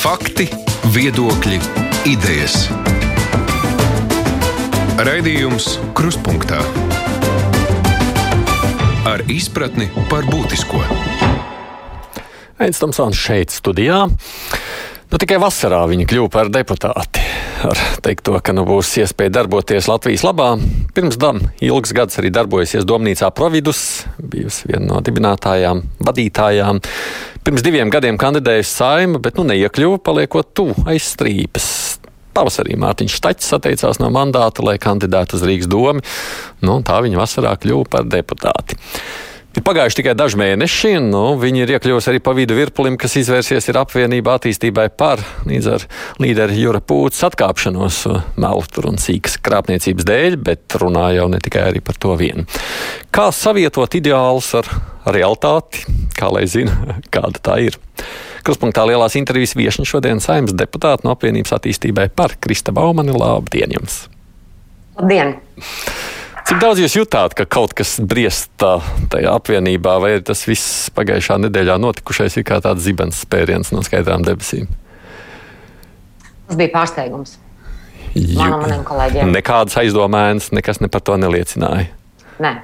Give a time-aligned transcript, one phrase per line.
[0.00, 0.46] Fakti,
[0.94, 1.58] viedokļi,
[2.08, 2.54] idejas.
[4.96, 6.62] Raidījums Kruspunktā
[9.04, 10.80] ar izpratni par būtisko.
[12.64, 14.06] Aizsmeļamies šeit, studijā.
[14.08, 17.19] Nu, tikai vasarā viņa kļuva par deputāti.
[17.60, 20.54] Ar teikto, ka nu būs iespēja darboties Latvijas labā.
[20.96, 26.80] Pirms tam ilgs gads arī darbojusies Domnīcā Providus, bijusi viena no dibinātājām, vadītājām.
[27.44, 31.68] Pirms diviem gadiem kandidējusi saima, bet nu neiekļuva, paliekot tuvu aiz strīpas.
[32.32, 36.00] Pavasarī Mārtiņš Štačs atteicās no mandāta, lai kandidētu uz Rīgas domu.
[36.64, 38.80] Nu, tā viņa vasarā kļuva par deputāti.
[39.50, 43.16] Ir pagājuši tikai daži mēneši, un nu, viņi ir iekļuvusi arī pa vidu virpulim, kas
[43.18, 45.86] izvērsies ir apvienība attīstībai par līdz ar
[46.22, 47.98] līderi Jura Pūtas atkāpšanos
[48.38, 52.46] meltur un sīkas krāpniecības dēļ, bet runā jau ne tikai arī par to vienu.
[53.10, 54.70] Kā savietot ideālus ar
[55.10, 55.82] realitāti,
[56.14, 57.80] kā lai zina, kāda tā ir.
[58.46, 63.18] Kruspunktā lielās intervijas viešņa šodien saimnes deputāta no apvienības attīstībai par Krista Baumani.
[63.18, 64.04] Labdien jums!
[64.94, 65.40] Labdien!
[66.48, 71.76] Cik daudz jūs jutāt, ka kaut kas briest tajā apvienībā, vai tas viss pagājušā nedēļā
[71.82, 74.70] notikušais ir kā tāds zibens spēriens no skaidrām debesīm?
[76.48, 77.36] Tas bija pārsteigums.
[78.34, 79.30] Man un maniem kolēģiem.
[79.36, 81.92] Nekādas aizdomēnas, nekas ne par to neliecināja.
[82.42, 82.56] Nē.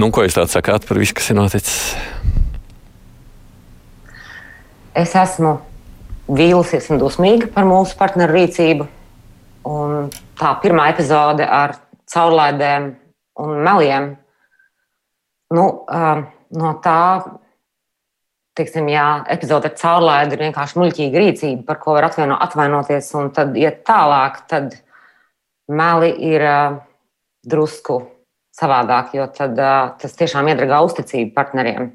[0.00, 1.76] Nu, ko jūs tāds sakāt par visu, kas ir noticis?
[4.96, 5.58] Es esmu
[6.32, 8.88] vīlusies un dusmīga par mūsu partneru rīcību.
[9.68, 10.08] Un
[10.40, 11.76] tā pirmā epizode ar
[12.12, 12.90] caurlaidēm
[13.42, 14.10] un meliem.
[15.52, 16.22] Nu, uh,
[16.56, 17.00] no tā,
[18.56, 23.32] teiksim, jā, epizode ar caurlaidi ir vienkārši muļķīga rīcība, par ko var atvaino, atvainoties, un
[23.36, 24.76] tad iet tālāk, tad
[25.72, 26.78] meli ir uh,
[27.44, 28.00] drusku
[28.56, 31.92] savādāk, jo tad, uh, tas tiešām iedragā uzticību partneriem.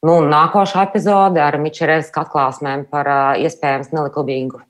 [0.00, 4.62] Nu, nākošā epizode ar Mičerēvska atklāsmēm par uh, iespējams nelikumīgu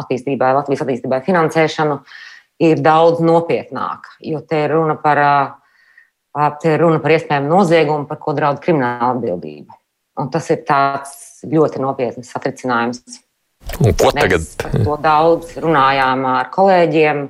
[0.00, 2.00] attīstībai, Latvijas attīstībai finansēšanu
[2.62, 5.20] ir daudz nopietnāka, jo te ir runa par,
[6.62, 9.74] te ir runa par iespējamu noziegumu, par ko draud krimināla atbildība.
[10.22, 13.02] Un tas ir tāds ļoti nopietns satricinājums.
[13.80, 14.44] Un ko tagad?
[14.44, 17.24] Mēs par to daudz runājām ar kolēģiem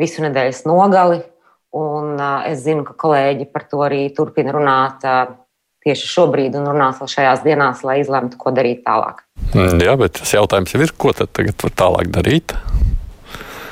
[0.00, 1.20] visu nedēļas nogali,
[1.76, 2.18] un
[2.48, 5.06] es zinu, ka kolēģi par to arī turpina runāt
[5.80, 9.22] tieši šobrīd un runās vēl šajās dienās, lai izlemtu, ko darīt tālāk.
[9.56, 12.56] Jā, bet tas jautājums jau ir, ko tad tagad var tālāk darīt?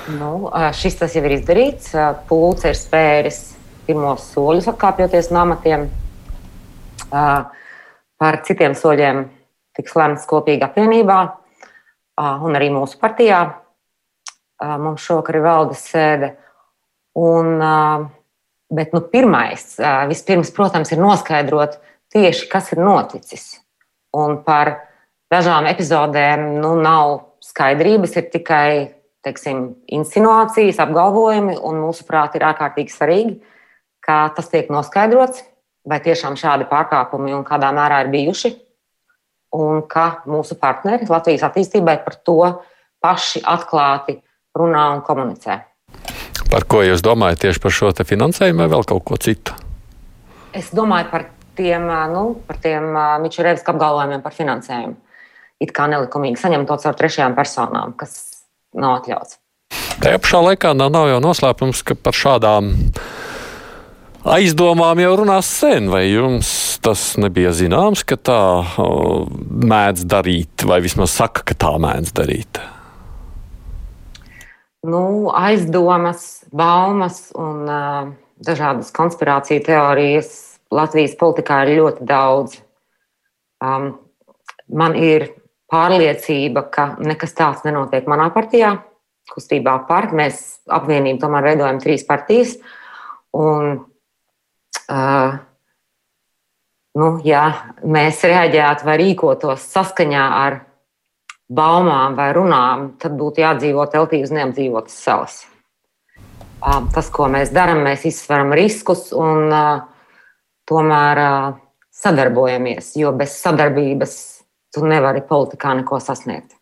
[0.08, 1.92] Nu, šis tas jau ir izdarīts.
[2.30, 3.42] Pūlis ir spēris
[3.84, 5.88] pirmos soļus, atkāpjoties no amatiem.
[7.08, 9.26] Par citiem soļiem
[9.76, 11.18] tiks lemts kopīgi apvienībā
[12.18, 13.42] un arī mūsu partijā.
[14.58, 16.32] Mums šovakar ir valdes sēde.
[17.18, 17.60] Un,
[18.72, 19.70] bet nu, pirmais,
[20.08, 21.78] vispirms, protams, ir noskaidrot
[22.14, 23.58] tieši, kas ir noticis.
[24.16, 24.72] Un par
[25.28, 28.70] dažām epizodēm nu, nav skaidrības, ir tikai
[29.28, 29.62] teiksim,
[29.92, 33.36] insinuācijas, apgalvojumi, un mūsuprāt, ir ārkārtīgi svarīgi,
[34.04, 35.44] ka tas tiek noskaidrots,
[35.88, 38.52] vai tiešām šādi pārkāpumi un kādā mērā ir bijuši,
[39.58, 42.38] un ka mūsu partneri Latvijas attīstībai par to
[43.04, 44.18] paši atklāti
[44.58, 45.60] runā un komunicē.
[46.48, 49.56] Par ko jūs domājat tieši par šo finansējumu vai vēl kaut ko citu?
[50.56, 51.26] Es domāju par
[51.58, 52.88] tiem, nu, par tiem
[53.22, 54.96] Mičurēvska apgalvojumiem par finansējumu.
[55.60, 58.37] It kā nelikumīgi saņemt to caur trešajām personām, kas
[58.76, 59.38] nav atļauts.
[59.98, 62.70] Tajā pašā laikā nav, nav jau noslēpums, ka par šādām
[64.28, 65.88] aizdomām jau runās sen.
[65.92, 66.50] Vai jums
[66.84, 68.40] tas nebija zināms, ka tā
[68.78, 72.60] mēdz darīt, vai vismaz saka, ka tā mēdz darīt?
[74.86, 78.12] Nu, aizdomas, baumas un uh,
[78.46, 80.30] dažādas konspirāciju teorijas
[80.70, 82.58] Latvijas politikā ir ļoti daudz.
[83.64, 83.96] Um,
[84.68, 85.30] man ir
[85.72, 88.76] pārliecība, ka nekas tāds nenotiek manā partijā,
[89.28, 90.10] kustībā par.
[90.16, 92.56] Mēs apvienību tomēr veidojam trīs partijas.
[93.36, 93.82] Un,
[94.88, 95.36] uh,
[96.98, 97.44] nu, ja
[97.84, 100.62] mēs reaģētu vai rīkotos saskaņā ar
[101.48, 105.38] baumām vai runām, tad būtu jādzīvo teltī uz neapdzīvotas salas.
[106.58, 109.84] Uh, tas, ko mēs darām, mēs izsveram riskus un uh,
[110.68, 111.52] tomēr uh,
[111.94, 114.16] sadarbojamies, jo bez sadarbības
[114.74, 116.54] tu nevari politikā neko sasniegt.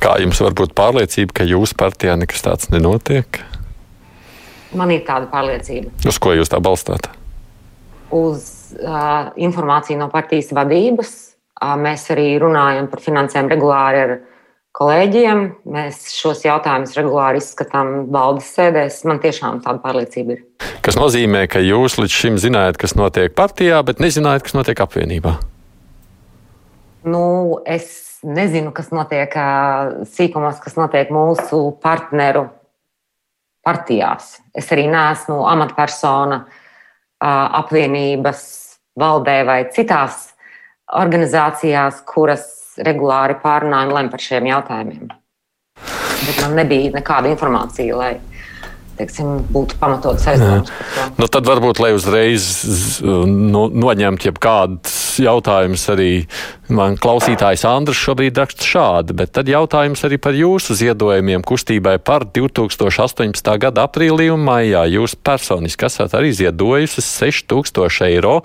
[0.00, 3.40] Kā jums var būt pārliecība, ka jūsu partijā nekas tāds nenotiek?
[4.74, 5.92] Man ir tāda pārliecība.
[6.08, 7.08] Uz ko jūs tā balstāt?
[8.14, 11.12] Uz uh, informāciju no partijas vadības.
[11.54, 14.14] Uh, mēs arī runājam par finansēm regulāri ar
[14.74, 15.44] kolēģiem.
[15.70, 19.00] Mēs šos jautājumus regulāri izskatām valdes sēdēs.
[19.08, 20.44] Man tiešām tāda pārliecība ir.
[20.84, 25.38] Tas nozīmē, ka jūs līdz šim zinājāt, kas notiek partijā, bet nezinājāt, kas notiek apvienībā.
[27.04, 29.34] Nu, es nezinu, kas notiek
[30.08, 32.46] sīkumos, kas notiek mūsu partneru
[33.64, 34.38] partijās.
[34.56, 36.40] Es arī neesmu amatpersona
[37.60, 38.42] apvienības
[39.00, 40.30] valdē vai citās
[40.94, 42.46] organizācijās, kuras
[42.84, 45.12] regulāri pārunā un lem par šiem jautājumiem.
[46.24, 48.12] Bet man nebija nekāda informācija, lai
[48.98, 50.70] teiksim, būtu pamatots aizdomas.
[51.18, 52.46] Nu, tad varbūt, lai uzreiz
[53.04, 56.08] nu, noņemtu jebkādus jautājumus, arī
[56.74, 62.26] man klausītājs Andris šobrīd raksta šādi, bet tad jautājums arī par jūsu ziedojumiem kustībai par
[62.34, 63.54] 2018.
[63.62, 64.86] gada aprīlī un maijā.
[64.96, 68.40] Jūs personiski esat arī ziedojusi 6000 eiro,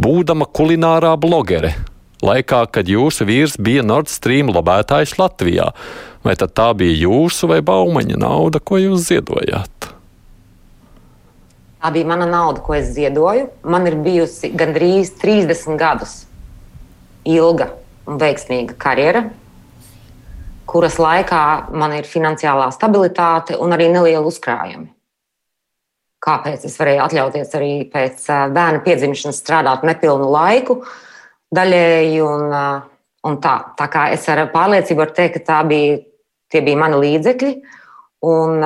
[0.00, 1.76] būdama kulinārā blogere
[2.24, 5.70] laikā, kad jūsu vīrs bija Nord Stream lobētājs Latvijā.
[6.26, 9.90] Vai tad tā bija jūsu vai baumaņa nauda, ko jūs ziedojāt?
[11.78, 13.46] Tā bija mana nauda, ko es ziedoju.
[13.62, 16.24] Man ir bijusi gandrīz 30 gadus
[17.28, 17.70] ilga
[18.08, 19.28] un veiksmīga karjera,
[20.68, 24.88] kuras laikā man ir finansiālā stabilitāte un arī neliela uzkrājumi.
[26.18, 30.96] Kāpēc es varēju atļauties arī pēc bērna piedzimšanas strādāt nepilnu laiku, uh,
[31.54, 32.22] daļēji.
[32.24, 32.54] Un,
[33.28, 35.98] un tā, tā kā es ar pārliecību varu teikt, ka bija,
[36.52, 37.52] tie bija mani līdzekļi.
[38.28, 38.64] Un,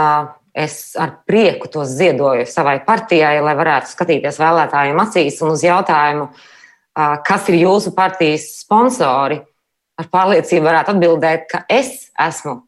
[0.53, 6.29] es ar prieku tos ziedoju savai partijai, lai varētu skatīties vēlētājiem acīs un uz jautājumu,
[7.25, 9.41] kas ir jūsu partijas sponsori.
[10.01, 12.59] Ar pārliecību varētu atbildēt, ka es esmu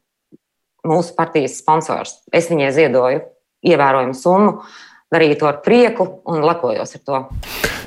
[0.84, 2.18] mūsu partijas sponsors.
[2.32, 3.22] Es viņai ziedoju
[3.64, 4.58] ievērojumu summu,
[5.14, 7.20] darīju to ar prieku un lepojos ar to.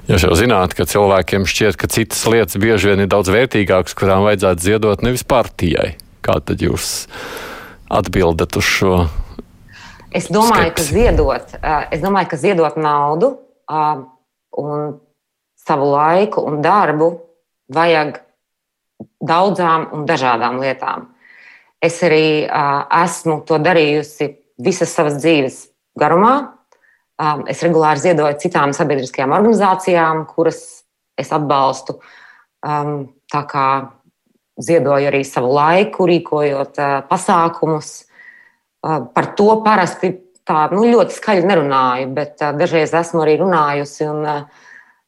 [0.07, 4.23] Jūs jau zināt, ka cilvēkiem šķiet, ka citas lietas bieži vien ir daudz vērtīgākas, kurām
[4.23, 5.97] vajadzētu ziedot nevis partijai.
[6.23, 7.07] Kā tad jūs
[7.91, 8.93] atbildat uz šo?
[10.15, 10.79] Es domāju, skepsi?
[10.79, 11.57] ka ziedot,
[11.91, 13.33] es domāju, ka ziedot naudu
[14.57, 14.97] un
[15.67, 17.11] savu laiku un darbu
[17.75, 18.21] vajag
[19.19, 21.09] daudzām un dažādām lietām.
[21.83, 24.31] Es arī esmu to darījusi
[24.63, 25.65] visas savas dzīves
[25.99, 26.56] garumā, Um,
[27.49, 30.61] es regulāri ziedoju citām sabiedriskajām organizācijām, kuras
[31.17, 31.97] es atbalstu.
[32.67, 33.67] Um, tā kā
[34.61, 37.91] ziedoju arī savu laiku, rīkojot uh, pasākumus.
[38.85, 40.13] Uh, par to parasti
[40.47, 44.45] tā nu, ļoti skaļi nerunāju, bet uh, dažreiz esmu arī runājusi, un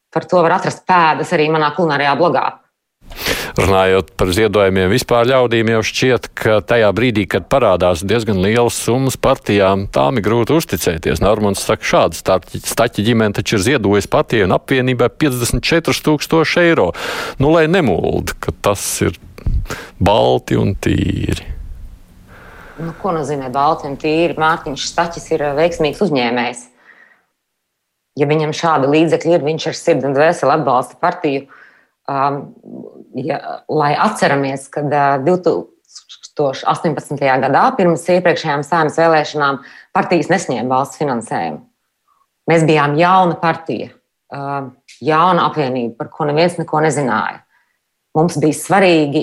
[0.09, 2.47] par to var atrast pēdas arī manā kulinārijā blogā.
[3.59, 9.17] Runājot par ziedojumiem vispār ļaudīm, jau šķiet, ka tajā brīdī, kad parādās diezgan lielas summas
[9.19, 11.19] partijām, tām ir grūti uzticēties.
[11.19, 16.87] Normans saka, šāda staķa ģimene taču ir ziedojusi partijai un apvienībai 54 tūkstoši eiro.
[17.41, 19.19] Nu, lai nemuld, ka tas ir
[19.99, 21.51] balti un tīri.
[22.79, 24.39] Nu, ko nozīmē balti un tīri?
[24.39, 26.67] Mārtiņš Staķis ir veiksmīgs uzņēmējs.
[28.19, 31.49] Ja viņam šādi līdzekļi ir, viņš ar sirdi un dvēseli atbalsta partiju
[32.09, 32.49] Um,
[33.15, 37.17] ja, lai atceramies, ka uh, 2018.
[37.19, 39.61] gadā, pirms iepriekšējām saimnes vēlēšanām,
[39.95, 41.61] partijas nesņēma valsts finansējumu.
[42.49, 43.91] Mēs bijām jauna partija,
[45.05, 47.43] jauna apvienība, par ko neviens neko nezināja.
[48.17, 49.21] Mums bija svarīgi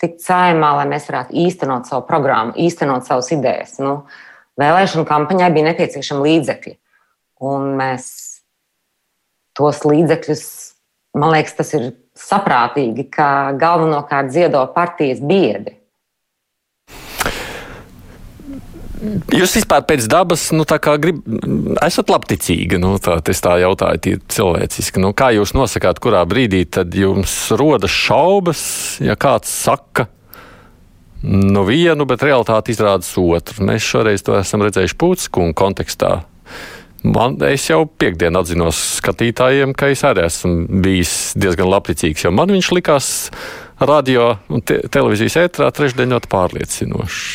[0.00, 3.76] tikt saimā, lai mēs varētu īstenot savu programmu, īstenot savas idejas.
[3.82, 4.06] Nu,
[4.60, 6.74] vēlēšana kampaņai bija nepieciešami līdzekļi,
[7.50, 8.08] un mēs
[9.58, 10.46] tos līdzekļus
[11.18, 11.88] Man liekas, tas ir
[12.18, 13.28] saprātīgi, ka
[13.58, 15.78] galvenokārt ziedo partijas biedri.
[19.30, 20.64] Jūs vispār pēc dabas, nu,
[20.98, 21.20] grib,
[21.86, 25.02] esat labticīga, nu, tā, es tā jautāju, tie cilvēciski.
[25.02, 26.64] Nu, kā jūs nosakāt, kurā brīdī
[26.98, 28.62] jums rodas šaubas,
[29.04, 30.08] ja kāds saka,
[31.22, 33.68] nu, vienu, bet realitāte izrādās otru?
[33.70, 36.12] Mēs šoreiz to esam redzējuši Pūtiskunga kontekstā.
[37.06, 42.50] Man, es jau piekdienu atzinos skatītājiem, ka es arī esmu bijis diezgan labticīgs, jo man
[42.50, 43.10] viņš likās
[43.78, 47.28] radio un te, televīzijas ētrā trešdien ļoti pārliecinošs.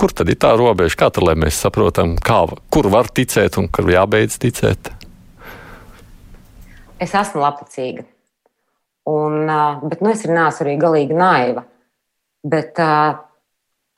[0.00, 0.96] Kur tad ir tā robeža?
[0.98, 2.40] Kā tad, lai mēs saprotam, kā,
[2.72, 4.90] kur var ticēt un kur jābeidz ticēt?
[7.00, 8.06] Es esmu labticīga.
[9.10, 9.46] Un,
[9.86, 11.62] bet nu, es arī neesmu arī galīgi naiva.
[12.42, 13.20] Bet uh,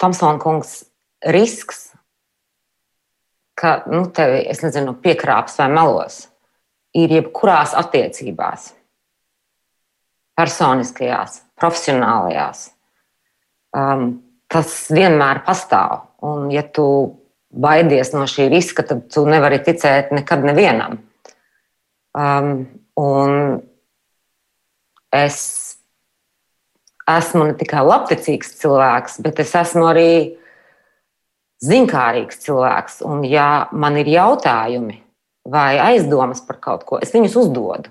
[0.02, 0.82] Tomsona kungs
[1.32, 1.91] risks
[3.62, 6.24] ka nu, tevi, es nezinu, piekrāps vai melos,
[6.98, 8.72] ir jebkurās attiecībās,
[10.38, 12.66] personiskajās, profesionālajās.
[13.72, 14.06] Um,
[14.50, 16.08] tas vienmēr pastāv.
[16.26, 16.84] Un, ja tu
[17.52, 20.98] baidies no šī riska, tad tu nevari ticēt nekad nevienam.
[22.12, 22.66] Um,
[22.98, 23.62] un
[25.14, 25.38] es
[27.08, 30.12] esmu ne tikai labticīgs cilvēks, bet es esmu arī
[31.62, 34.98] zinkārīgs cilvēks, un ja man ir jautājumi
[35.48, 37.90] vai aizdomas par kaut ko, es viņus uzdodu.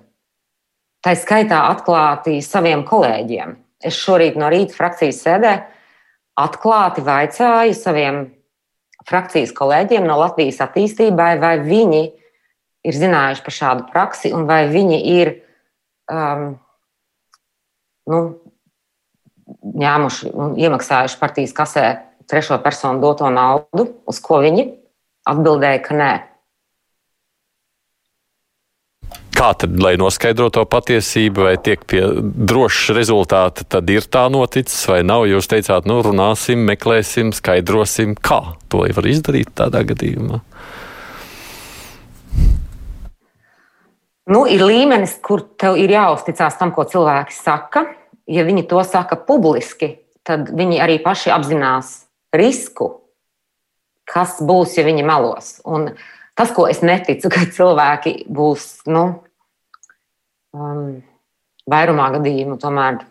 [1.01, 3.56] tā skaitā atklāti saviem kolēģiem.
[3.82, 5.54] Es šorīt no rīta frakcijas sēdē
[6.38, 8.20] atklāti vaicāju saviem
[9.10, 12.04] frakcijas kolēģiem no Latvijas attīstībai, vai viņi
[12.86, 15.34] ir zinājuši par šādu praksi un vai viņi ir
[16.12, 16.46] um,
[18.13, 18.22] nu,
[19.82, 21.88] ņēmuši un iemaksājuši partijas kasē
[22.30, 24.68] trešo personu doto naudu, uz ko viņi
[25.30, 26.12] atbildēja, ka nē.
[29.32, 34.84] Kā tad, lai noskaidrotu to patiesību, vai tiek pie drošs rezultāta, tad ir tā noticis,
[34.92, 35.25] vai nav?
[35.30, 40.44] Jūs teicāt, nu, runāsim, meklēsim, skaidrosim, kā to var izdarīt tādā gadījumā.
[44.32, 47.88] Nu, ir līmenis, kur tev ir jāuzticas tam, ko cilvēki saka.
[48.30, 49.96] Ja viņi to saka publiski,
[50.28, 52.00] tad viņi arī paši apzinās
[52.36, 52.90] risku,
[54.08, 55.54] kas būs, ja viņi melos.
[55.68, 55.92] Un
[56.38, 59.06] tas, ko es neticu, ka cilvēki būs nu,
[60.56, 61.02] um,
[61.72, 63.02] vairumā gadījumu, tomēr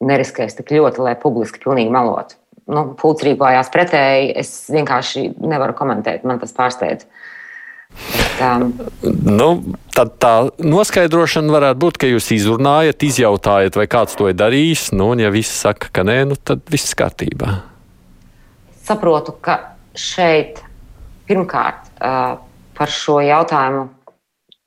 [0.00, 2.38] neriskēs tik ļoti, lai publiski pilnīgi melotu.
[2.70, 4.30] Nu, Pūcis rīkojās pretēji.
[4.38, 7.08] Es vienkārši nevaru komentēt, man tas pārsteidz.
[8.40, 9.48] Nu,
[9.92, 10.32] tad tā
[10.64, 14.90] noskaidrošana varētu būt, ka jūs izrunājat, izjautājat, vai kāds to ir darījis.
[14.96, 17.58] Nu, un, ja viss saka, ka nē, nu, tad viss kārtībā.
[18.86, 19.58] Saprotu, ka
[19.98, 20.62] šeit
[21.28, 22.40] pirmkārt uh,
[22.78, 23.90] par šo jautājumu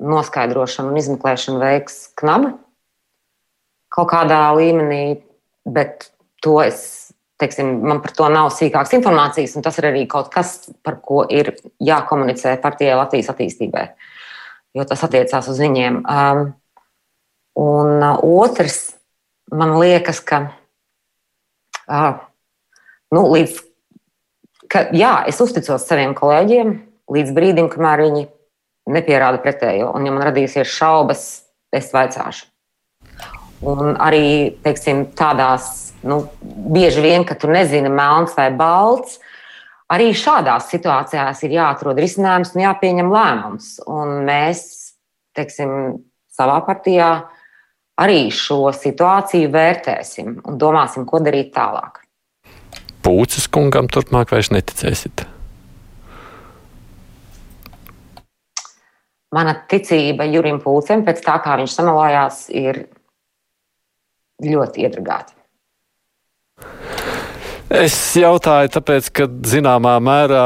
[0.03, 2.53] noskaidrošanu un izmeklēšanu veiks knaba
[3.93, 5.21] kaut kādā līmenī,
[5.69, 6.09] bet
[6.41, 7.02] to es
[7.41, 11.23] teiksim, man par to nav sīkākas informācijas, un tas ir arī kaut kas, par ko
[11.29, 13.87] ir jākomunicē partijai Latvijas attīstībai,
[14.77, 16.03] jo tas attiecās uz viņiem.
[16.03, 16.45] Um,
[17.59, 18.93] un uh, otrs,
[19.53, 20.45] man liekas, ka
[21.87, 22.21] uh,
[23.13, 23.59] nu, līdz,
[24.71, 26.77] ka, jā, es uzticos saviem kolēģiem
[27.13, 28.25] līdz brīdim, kamēr viņi
[28.93, 29.91] nepierāda pretējo.
[29.95, 31.27] Un, ja man radīsies šaubas,
[31.73, 32.52] es vaicāšu.
[33.63, 39.19] Un arī teiksim, tādās nu, bieži vien, ka tu nezini, melns vai balts.
[39.93, 43.75] Arī šādās situācijās ir jāatrod risinājums un jāpieņem lēmums.
[43.87, 44.63] Un mēs,
[45.37, 46.01] teiksim,
[46.33, 47.11] savā partijā
[48.01, 52.01] arī šo situāciju vērtēsim un domāsim, ko darīt tālāk.
[53.03, 55.27] Pūces kungam turpmāk vairs neticēsit.
[59.33, 62.83] Mana ticība Jurim Pūcem pēc tā, kā viņš samalājās, ir
[64.47, 65.33] ļoti iedragāta.
[67.73, 70.43] Es jautāju, tāpēc, ka zināmā mērā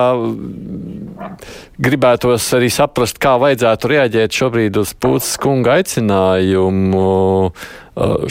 [1.84, 7.68] gribētos arī saprast, kā vajadzētu reaģēt šobrīd uz Pūces kunga aicinājumu uh,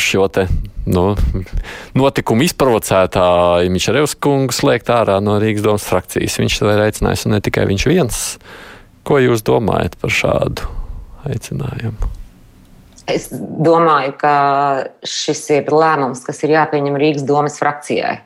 [0.00, 0.46] šo te
[0.88, 1.04] nu,
[1.98, 6.40] notikumu izprovocētāju Mičerevs kungu slēgt ārā no Rīgas domas frakcijas.
[6.40, 8.22] Viņš to ir aicinājis, un ne tikai viņš viens.
[9.06, 10.70] Ko jūs domājat par šādu
[11.28, 12.15] aicinājumu?
[13.06, 14.34] Es domāju, ka
[15.06, 18.16] šis ir lēmums, kas ir jāpieņem Rīgas domas frakcijai.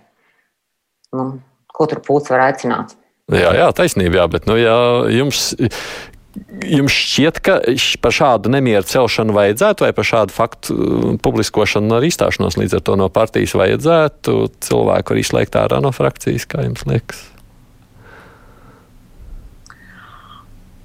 [1.16, 1.26] Nu,
[1.68, 2.94] ko tur pūcis var aicināt?
[3.30, 4.76] Jā, jā taisnība, jā, bet nu, jā,
[5.14, 5.52] jums,
[6.66, 7.58] jums šķiet, ka
[8.02, 12.86] par šādu nemieru celšanu vajadzētu, vai par šādu faktu uh, publiskošanu ar izstāšanos līdz ar
[12.88, 17.20] to no partijas vajadzētu cilvēku arī slēgt ārā no frakcijas, kā jums liekas?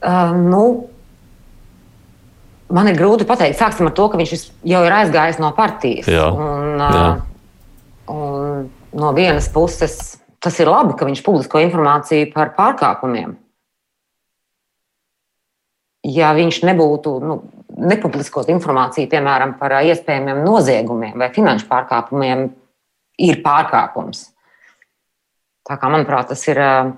[0.06, 0.66] Uh, nu,
[2.74, 6.08] Man ir grūti pateikt, sāksim ar to, ka viņš jau ir aizgājis no partijas.
[6.10, 7.08] Jā, un, jā.
[8.10, 13.36] Un no vienas puses tas ir labi, ka viņš publisko informāciju par pārkāpumiem.
[16.06, 17.40] Ja viņš nebūtu nu,
[17.82, 22.48] nepubliskot informāciju, piemēram, par iespējamiem noziegumiem vai finanšu pārkāpumiem,
[23.26, 24.30] ir pārkāpums.
[25.66, 26.92] Tā kā, manuprāt, tas ir uh,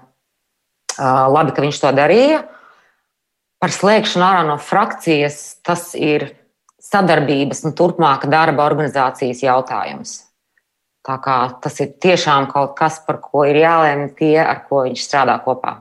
[1.32, 2.42] labi, ka viņš to darīja.
[3.58, 6.30] Par slēgšanu ārā no frakcijas tas ir
[6.84, 10.20] sadarbības un turpmāka darba organizācijas jautājums.
[11.08, 15.06] Tā kā tas ir tiešām kaut kas, par ko ir jālēm tie, ar ko viņš
[15.08, 15.74] strādā kopā.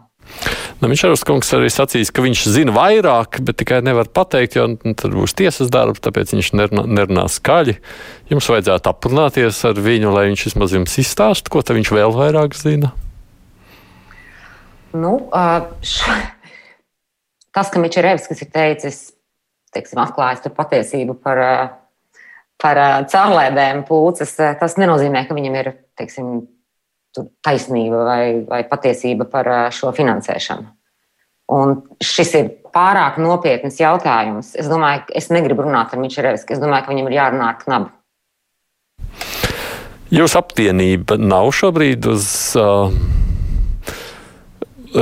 [0.80, 4.94] Nu, Mišels kungs arī sacīs, ka viņš zina vairāk, bet tikai nevar pateikt, jo nu,
[4.98, 7.76] tad būs tiesas darbs, tāpēc viņš nerunā, nerunā skaļi.
[8.32, 12.94] Jums vajadzētu aprunāties ar viņu, lai viņš vismaz jums izstāst, ko viņš vēl vairāk zina.
[14.96, 15.18] Nu,
[15.84, 16.16] š
[17.56, 19.00] tas, ka Mičerevskis ir teicis,
[19.72, 21.40] teiksim, atklājis patiesību par,
[22.60, 22.82] par
[23.12, 26.34] caurlēdēm pūces, tas nenozīmē, ka viņam ir, teiksim,
[27.44, 30.68] taisnība vai, vai patiesība par šo finansēšanu.
[31.56, 34.50] Un šis ir pārāk nopietns jautājums.
[34.58, 36.56] Es domāju, ka es negribu runāt ar Mičerevski.
[36.56, 37.92] Es domāju, ka viņam ir jārunā ar knabu.
[40.12, 42.26] Jūsu apvienība nav šobrīd uz
[42.58, 42.90] uh,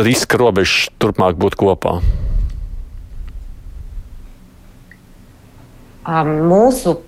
[0.05, 1.99] riska robežas turpmāk būt kopā?
[6.05, 6.99] Mūsu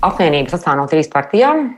[0.00, 1.74] apvienība sastāv no trīs partijām.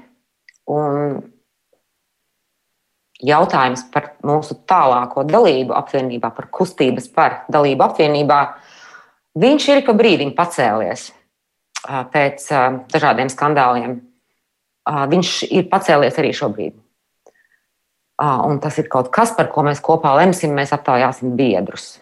[3.22, 8.38] Jautājums par mūsu tālāko dalību apvienībā, par kustības par dalību apvienībā,
[9.38, 11.10] viņš ir pa brīdim pacēlies
[11.82, 12.46] pēc
[12.90, 14.00] dažādiem skandāliem.
[14.86, 16.74] Viņš ir pacēlies arī šobrīd.
[18.22, 22.01] Un tas ir kaut kas, par ko mēs kopā lemsim, mēs aptaujāsim biedrus.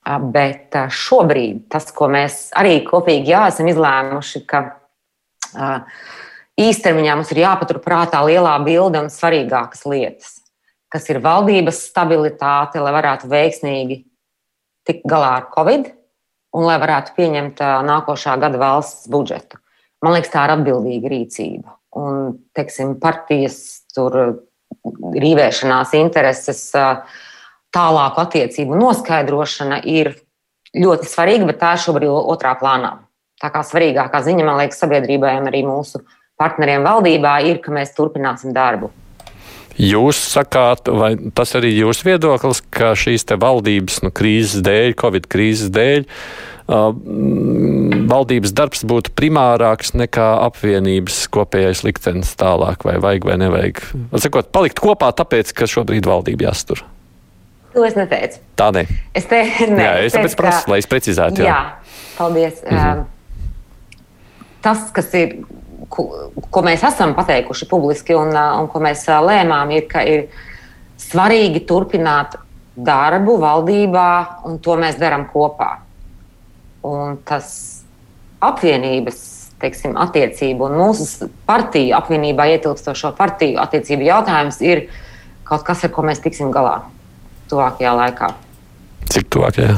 [0.00, 4.62] Bet šobrīd tas, ko mēs arī kopīgi jā, esam izlēmuši, ka
[6.60, 10.38] īstermiņā mums ir jāpaturprātā lielā bilde un svarīgākas lietas,
[10.90, 14.00] kas ir valdības stabilitāte, lai varētu veiksmīgi
[14.88, 15.92] tikt galā ar Covid
[16.56, 19.60] un lai varētu pieņemt nākošā gada valsts budžetu.
[20.00, 21.76] Man liekas, tā ir atbildīga rīcība.
[22.00, 24.16] Un, teiksim, partijas tur
[25.12, 26.70] rīvēšanās intereses.
[26.72, 27.02] Uh,
[27.74, 30.14] tālāku attiecību noskaidrošana ir
[30.76, 32.96] ļoti svarīga, bet tā ir šobrīd otrā plānā.
[33.40, 36.02] Tā kā svarīgākā ziņa, man liekas, sabiedrībai un arī mūsu
[36.40, 38.90] partneriem valdībā ir, ka mēs turpināsim darbu.
[39.80, 45.28] Jūs sakāt, vai tas arī ir jūsu viedoklis, ka šīs valdības nu, krīzes dēļ, Covid
[45.30, 46.90] krīzes dēļ, uh,
[48.10, 53.84] valdības darbs būtu primārāks nekā apvienības kopējais liktenis tālāk, vai vajag vai nevajag?
[54.20, 56.84] Sakot, palikt kopā tāpēc, ka šobrīd valdība jāstur.
[57.74, 58.40] To es neteicu.
[58.58, 58.86] Tā ne.
[59.14, 61.44] Es te, ne, jā, es tāpēc prasu, lai es precizētu.
[61.44, 61.80] Jā, jā
[62.20, 62.62] paldies.
[62.70, 63.04] Mm -hmm.
[64.60, 65.36] Tas, kas ir,
[65.88, 68.28] ko, ko mēs esam pateikuši publiski un,
[68.60, 70.26] un ko mēs lēmām, ir, ka ir
[70.98, 72.36] svarīgi turpināt
[72.76, 75.76] darbu valdībā, un to mēs darām kopā.
[76.82, 77.82] Un tas
[78.40, 84.88] apvienības teiksim, attiecību un mūsu partiju apvienībā ietilpstošo partiju attiecību jautājums ir
[85.44, 86.80] kaut kas, ar ko mēs tiksim galā
[87.50, 88.30] tuvākajā laikā.
[89.10, 89.74] Cik tuvākajā?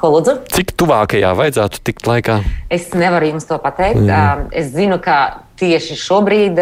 [0.00, 0.38] Ko lūdzu?
[0.48, 2.38] Cik tuvākajā vajadzētu tikt laikā?
[2.72, 4.00] Es nevaru jums to pateikt.
[4.00, 4.46] Mm.
[4.56, 6.56] Es zinu, ka tieši šobrīd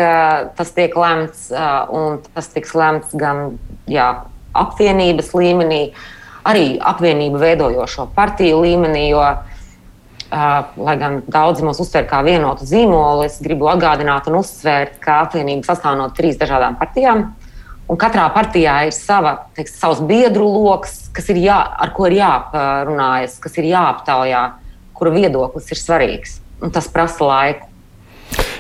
[0.59, 1.47] tas tiek lemts,
[1.95, 3.55] un tas tiks lemts gan
[3.87, 4.09] jā,
[4.59, 5.83] apvienības līmenī,
[6.51, 9.05] arī apvienību veidojošo partiju līmenī.
[9.13, 9.23] Jo,
[10.29, 15.71] lai gan daudzi mūs uztver kā vienotu zīmolu, es gribu atgādināt un uzsvērt, ka apvienība
[15.71, 17.31] sastāv no trīs dažādām partijām.
[17.89, 23.71] Un katrā partijā ir sava, teiks, savs biedru lokus, ar ko ir jāparunājas, kas ir
[23.71, 24.43] jāaptaujā,
[24.93, 26.37] kura viedoklis ir svarīgs.
[26.61, 27.69] Un tas prasa laiku.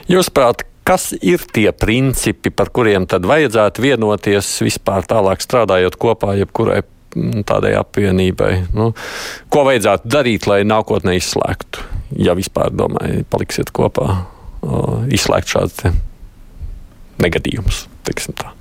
[0.08, 6.32] Jūs prāt, kas ir tie principi, par kuriem tad vajadzētu vienoties vispār tālāk strādājot kopā,
[6.38, 8.52] jebkurai mm, tādai apvienībai?
[8.72, 8.94] Nu,
[9.52, 11.84] ko vajadzētu darīt, lai nākotnē izslēgtu,
[12.16, 14.22] ja vispār domāju, paliksiet kopā,
[15.12, 16.00] izslēgt šādus
[17.20, 18.54] negadījumus, teiksim tā.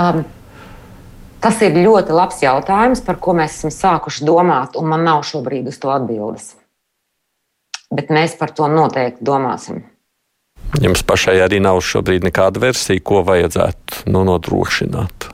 [0.00, 0.22] Um,
[1.42, 5.68] tas ir ļoti labs jautājums, par ko mēs esam sākuši domāt, un man nav šobrīd
[5.68, 6.54] uz to atbildes.
[7.90, 9.82] Bet mēs par to noteikti domāsim.
[10.80, 15.26] Jums pašai arī nav šobrīd nekāda versija, ko vajadzētu nu, nodrošināt.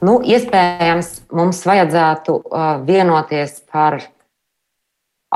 [0.00, 3.98] Nu, iespējams, mums vajadzētu uh, vienoties par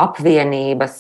[0.01, 0.95] apvienības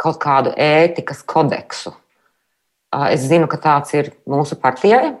[0.00, 1.92] kaut kādu ētikas kodeksu.
[1.92, 5.12] Uh, es zinu, ka tāds ir mūsu partijai,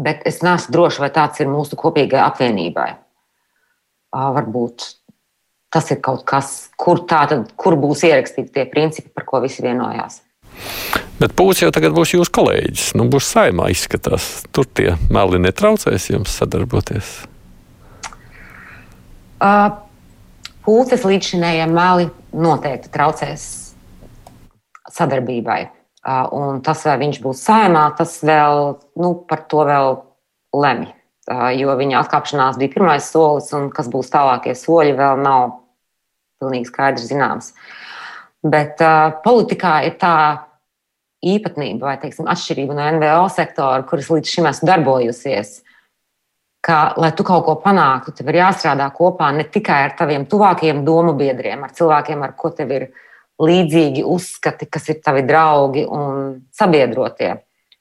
[0.00, 2.88] bet es neesmu droša, vai tāds ir mūsu kopīgai apvienībai.
[4.10, 4.86] Varbūt
[5.70, 10.18] tas ir kaut kas, kur, tātad, kur būs ierakstīti tie principi, par ko visi vienojās.
[11.20, 12.86] Bet Pūcis jau tagad būs jūsu kolēģis.
[12.96, 14.46] Nu, būs saimā izskatās.
[14.56, 17.12] Tur tie meli netraucēs jums sadarboties.
[19.40, 19.68] Uh,
[20.64, 23.44] Pūcis līdzinējie meli noteikti traucēs
[24.90, 25.60] sadarbībai.
[26.08, 29.98] Un tas, vai viņš būs saimā, tas vēl nu, par to vēl
[30.56, 30.88] lemj.
[31.60, 35.58] Jo viņa atkāpšanās bija pirmais solis, un kas būs tālākie soļi, vēl nav
[36.40, 37.52] pilnīgi skaidrs zināms.
[38.40, 40.14] Bet uh, politikā ir tā
[41.20, 45.58] īpatnība vai teiksim, atšķirība no NVO sektora, kuras līdz šim esmu darbojusies.
[46.64, 50.82] Ka, lai tu kaut ko panāktu, tev ir jāstrādā kopā ne tikai ar taviem tuvākajiem
[50.84, 52.88] domu biedriem, ar cilvēkiem, ar ko tev ir
[53.40, 57.34] līdzīgi uzskati, kas ir tavi draugi un sabiedrotie.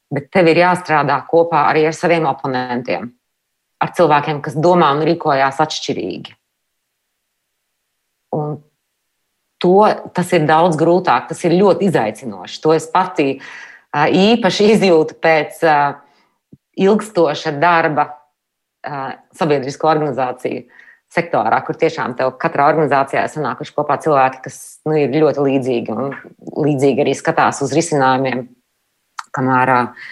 [0.10, 3.10] Bet tev ir jāstrādā kopā arī ar saviem oponentiem,
[3.80, 6.34] ar cilvēkiem, kas domā un rīkojās atšķirīgi.
[8.40, 8.58] Un
[9.62, 9.76] to,
[10.16, 12.62] tas ir daudz grūtāk, tas ir ļoti izaicinoši.
[12.64, 13.36] To es pati
[13.94, 15.62] īpaši izjūtu pēc
[16.80, 18.08] ilgstoša darba
[19.36, 20.64] sabiedrisko organizāciju
[21.14, 25.96] sektorā, kur tiešām tev katrā organizācijā ir sanākuši kopā cilvēki, kas nu, ir ļoti līdzīgi
[25.96, 26.14] un
[26.68, 28.46] līdzīgi arī skatās uz risinājumiem,
[29.36, 30.10] kamēr uh,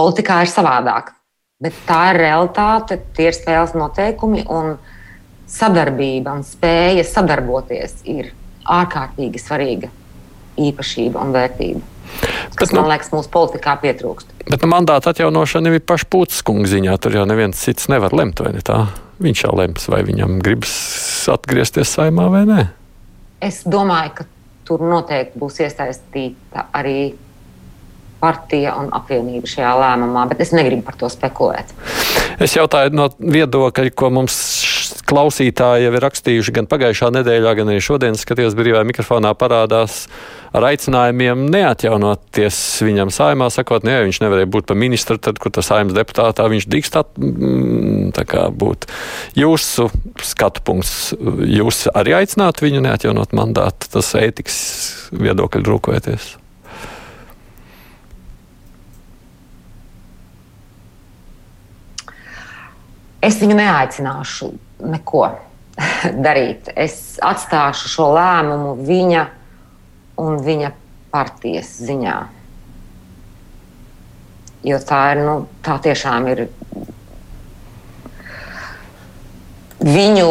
[0.00, 1.12] politikā ir savādāk.
[1.60, 4.78] Bet tā ir realitāte, tie ir spēles noteikumi un
[5.50, 8.30] sadarbība un spēja sadarboties ir
[8.70, 9.90] ārkārtīgi svarīga
[10.60, 11.82] īpašība un vērtība.
[12.56, 14.32] Kas, bet, man nu, liekas, mūsu politikā pietrūkst.
[14.48, 16.96] Bet nu, mandāta atjaunošana ir paša Pūtas kunga ziņā.
[17.02, 18.82] Tur jau neviens cits nevar lemt, vai ne tā?
[19.20, 20.74] Viņš jau lems, vai viņam gribas
[21.28, 22.60] atgriezties saimā vai nē.
[23.44, 24.28] Es domāju, ka
[24.68, 27.12] tur noteikti būs iesaistīta arī
[28.20, 31.72] partija un apvienība šajā lēmumā, bet es negribu par to spekulēt.
[32.40, 34.36] Es jautāju no viedokļa, ko mums
[35.08, 40.04] klausītāji jau ir rakstījuši gan pagājušā nedēļā, gan arī šodien, skatījos brīvā mikrofonā parādās
[40.56, 45.70] ar aicinājumiem neatjaunoties viņam saimā, sakot, ne, viņš nevarēja būt par ministru, tad, kur tas
[45.70, 48.88] saimas deputātā viņš drīkst mm, būt.
[49.38, 49.88] Jūsu
[50.26, 51.12] skatu punkts,
[51.46, 54.60] jūs arī aicinātu viņu neatjaunot mandātu, tas ētikas
[55.14, 56.34] viedokļi rūkojoties?
[63.20, 64.48] Es viņu neaicināšu
[64.90, 65.26] neko
[66.24, 66.70] darīt.
[66.72, 69.26] Es atstāšu šo lēmumu viņa
[70.20, 70.70] un viņa
[71.10, 72.16] partijas ziņā.
[74.66, 76.42] Jo tā ir, nu, tā tiešām ir
[79.80, 80.28] viņu,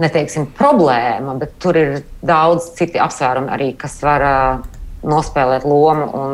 [0.00, 4.64] neteiksim, problēma, bet tur ir daudz citi apsvērumi arī, kas var uh,
[5.04, 6.32] nospēlēt lomu.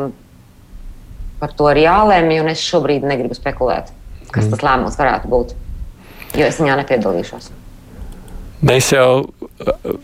[1.37, 3.91] Par to ir jālēmj, un es šobrīd negribu spekulēt
[4.31, 4.53] kas mm.
[4.53, 5.55] tas lēmums varētu būt.
[6.37, 7.51] Jo es viņā nepiedalīšos.
[8.65, 9.27] Mēs jau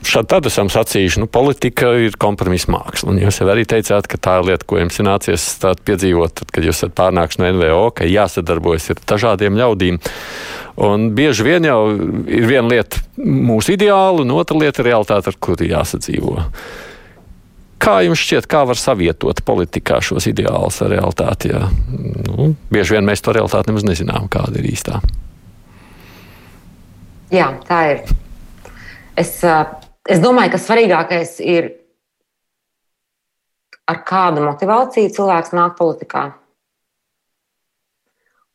[0.05, 3.11] šādi tad esam sacījuši, nu, politika ir kompromisa māksla.
[3.13, 5.45] Un jūs jau arī teicāt, ka tā ir lieta, ko jums nācies
[5.85, 9.99] piedzīvot, tad, kad jūs esat pārnākuši no NVO, ka jāsadarbojas ar dažādiem ļaudīm.
[10.85, 11.79] Un bieži vien jau
[12.25, 16.39] ir viena lieta mūsu ideāla, un otra lieta ir realitāte, ar kuru jāsadzīvo.
[17.83, 21.51] Kā jums šķiet, kā var savietot politikā šos ideālus ar realitāti?
[21.51, 21.67] Jā?
[22.29, 25.01] Nu, bieži vien mēs to realitāti nemaz nezinām, kāda ir īstā.
[27.33, 28.05] Jā, tā ir.
[29.19, 29.35] Es,
[30.09, 31.69] es domāju, ka svarīgākais ir,
[33.89, 36.27] ar kādu motivāciju cilvēks nāk politikā.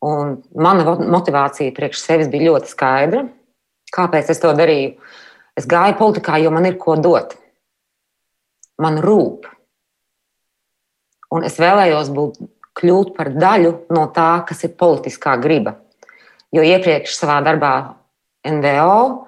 [0.09, 3.27] Un mana motivācija priekš sevis bija ļoti skaidra.
[3.94, 4.94] Kāpēc es to darīju?
[5.59, 7.35] Es gāju politikā, jo man ir ko dot
[8.79, 9.49] man rūp.
[11.35, 12.38] Un es vēlējos būt,
[12.79, 15.75] kļūt par daļu no tā, kas ir politiskā griba.
[16.55, 17.73] Jo iepriekš savā darbā
[18.49, 19.27] NVO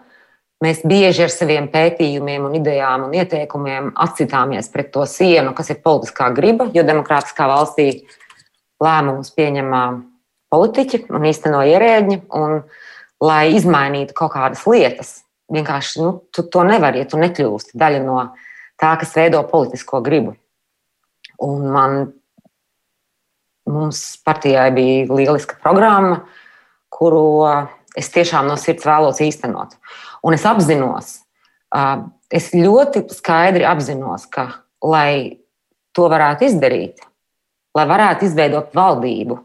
[0.65, 5.83] mēs bieži ar saviem pētījumiem, un idejām un ieteikumiem atsitāmies pret to sienu, kas ir
[5.85, 7.89] politiskā griba, jo demokrātiskā valstī
[8.81, 9.75] lēmumus pieņem
[10.51, 12.23] politiķi un īsteno ierēģi.
[12.37, 12.63] Un,
[13.21, 15.11] lai izmainītu kaut kādas lietas,
[15.53, 18.21] vienkārši nu, tu to nevari, ja tu nekļūsti daļa no
[18.81, 20.35] tā, kas veido politisko gribu.
[21.45, 21.99] Un man,
[23.69, 26.23] mums partijai bija lieliska programma,
[26.93, 27.25] kuru
[27.97, 29.77] es tiešām no sirds vēlos īstenot.
[30.27, 31.21] Un es apzinos,
[32.31, 34.49] es ļoti skaidri apzinos, ka,
[34.85, 35.41] lai
[35.97, 37.01] to varētu izdarīt,
[37.77, 39.39] lai varētu izveidot valdību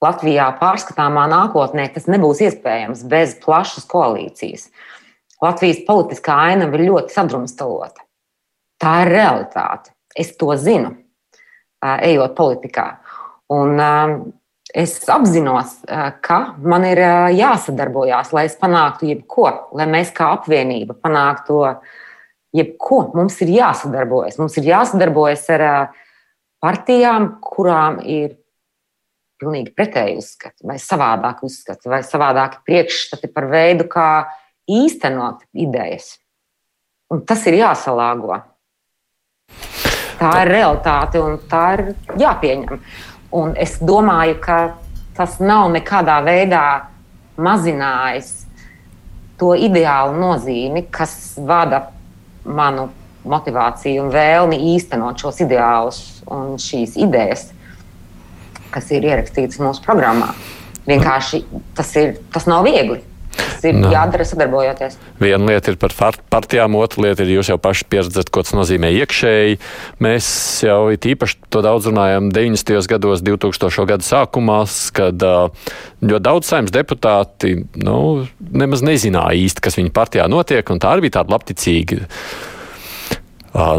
[0.00, 4.70] Latvijā pārskatāmā nākotnē, tas nebūs iespējams bez plašas koalīcijas.
[5.44, 8.04] Latvijas politiskā aina ir ļoti sadrumstalota.
[8.80, 9.92] Tā ir realitāte.
[10.16, 10.94] Es to zinu,
[11.80, 12.86] ejot politikā.
[13.52, 13.76] Un
[14.74, 15.78] es apzinos,
[16.22, 17.00] ka man ir
[17.36, 21.62] jāsadarbojas, lai es panāktu jebko, lai mēs kā apvienība panāktu
[22.56, 23.00] jebko.
[23.16, 24.38] Mums ir jāsadarbojas.
[24.40, 25.64] Mums ir jāsadarbojas ar
[26.62, 28.36] partijām, kurām ir
[29.40, 34.08] pilnīgi pretēji uzskati, vai savādāk uzskati, vai savādāki priekšstati par veidu, kā
[34.70, 36.18] īstenot idejas.
[37.10, 38.36] Un tas ir jāsalāgo.
[40.20, 41.86] Tā ir realitāte un tā ir
[42.20, 42.82] jāpieņem.
[43.30, 44.58] Un es domāju, ka
[45.14, 46.64] tas nav nekādā veidā
[47.40, 48.32] mazinājis
[49.40, 51.86] to ideālu nozīmi, kas vada
[52.44, 52.88] manu
[53.28, 57.50] motivāciju un vēlmi īstenot šos ideālus un šīs idejas,
[58.72, 60.32] kas ir ierakstītas mūsu programmā.
[60.88, 61.42] Vienkārši
[61.76, 63.02] tas, ir, tas nav viegli.
[63.40, 63.90] Tas ir no.
[63.92, 64.98] jādara sadarbojoties.
[65.20, 65.94] Viena lieta ir par
[66.32, 69.58] partijām, otra lieta ir jūs jau paši pieredzat, ko tas nozīmē iekšēji.
[70.04, 70.30] Mēs
[70.66, 72.88] jau īpaši to daudz runājam 90.
[72.90, 73.88] gados, 2000.
[73.90, 74.60] gada sākumā,
[74.96, 80.94] kad ļoti daudz saimnes deputāti nu, nemaz nezināja īsti, kas viņu partijā notiek, un tā
[80.94, 82.04] arī bija tāda labticīga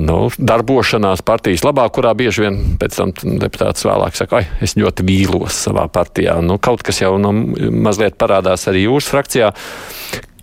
[0.03, 5.05] nu, darbošanās partijas labā, kurā bieži vien pēc tam deputāts vēlāk saka, ka es ļoti
[5.07, 6.39] vīlos savā partijā.
[6.43, 7.31] Nu, kaut kas jau nu,
[7.71, 9.51] mazliet parādās arī jūsu frakcijā.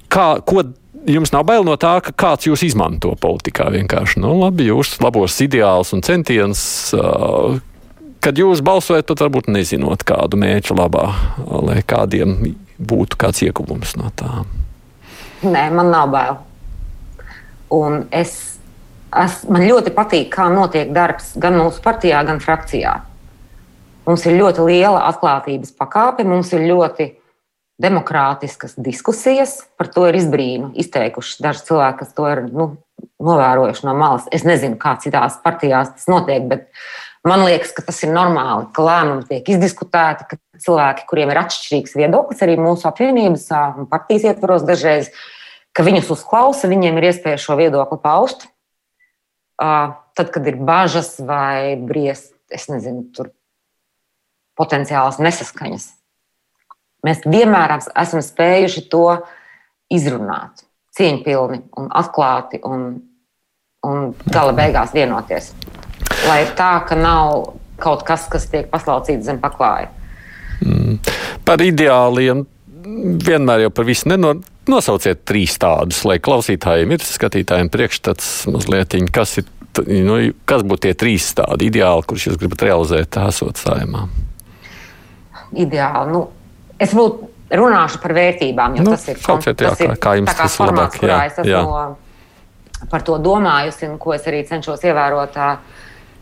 [0.09, 0.65] Kā, ko
[1.09, 4.21] jums nav bail no tā, ka kāds jūs izmanto politikā vienkārši?
[4.25, 6.63] Nu, labi, jūs labos ideāls un centiens.
[8.25, 11.05] Kad jūs balsojat, pat varbūt nezinot kādu mērķu labā,
[11.69, 14.43] lai kādiem būtu kāds ieguvums no tā.
[15.45, 16.39] Nē, man nav bail.
[17.75, 18.58] Un es,
[19.25, 22.99] es, man ļoti patīk, kā notiek darbs gan mūsu partijā, gan frakcijā.
[24.09, 27.11] Mums ir ļoti liela atklātības pakāpe, mums ir ļoti
[27.83, 29.59] demokrātiskas diskusijas.
[29.79, 32.71] Par to ir izbrīnu izteikuši daži cilvēki, kas to ir nu,
[33.23, 34.27] novērojuši no malas.
[34.35, 36.67] Es nezinu, kā citās partijās tas notiek, bet
[37.27, 41.97] man liekas, ka tas ir normāli, ka lēmumi tiek izdiskutēti, ka cilvēki, kuriem ir atšķirīgs
[41.99, 45.13] viedoklis, arī mūsu apvienības un partijas ietvaros dažreiz,
[45.77, 48.49] ka viņus uzklausa, viņiem ir iespēja šo viedokli paust.
[49.59, 53.33] Tad, kad ir bažas vai briest, es nezinu, tur
[54.59, 55.89] potenciālas nesaskaņas.
[57.07, 59.05] Mēs vienmēr esam spējuši to
[59.95, 60.65] izrunāt,
[60.99, 62.89] cieņpilni un atklāti un,
[63.87, 65.53] un gala beigās vienoties.
[66.27, 69.91] Lai tā, ka nav kaut kas, kas tiek paslaucīts zem paklāja.
[70.63, 70.99] Mm.
[71.47, 72.43] Par ideāliem
[73.29, 74.41] vienmēr jau par visu nenor.
[74.69, 79.49] Nosauciet trīs tādus, lai klausītājiem ir skatītājiem priekšstats mazliet, kas, ir,
[80.05, 84.07] nu, kas būtu tie trīs tādi ideāli, kurus jūs gribat realizēt, esot saimā
[85.57, 86.13] ideāli.
[86.13, 86.23] Nu,
[86.81, 90.57] es būtu runāšu par vērtībām, jo nu, tas ir kaut kas tāds, kā jums tas
[90.59, 90.99] ir labāk.
[91.03, 92.87] Jā, es esmu jā.
[92.93, 95.39] par to domājusi un ko es arī cenšos ievērot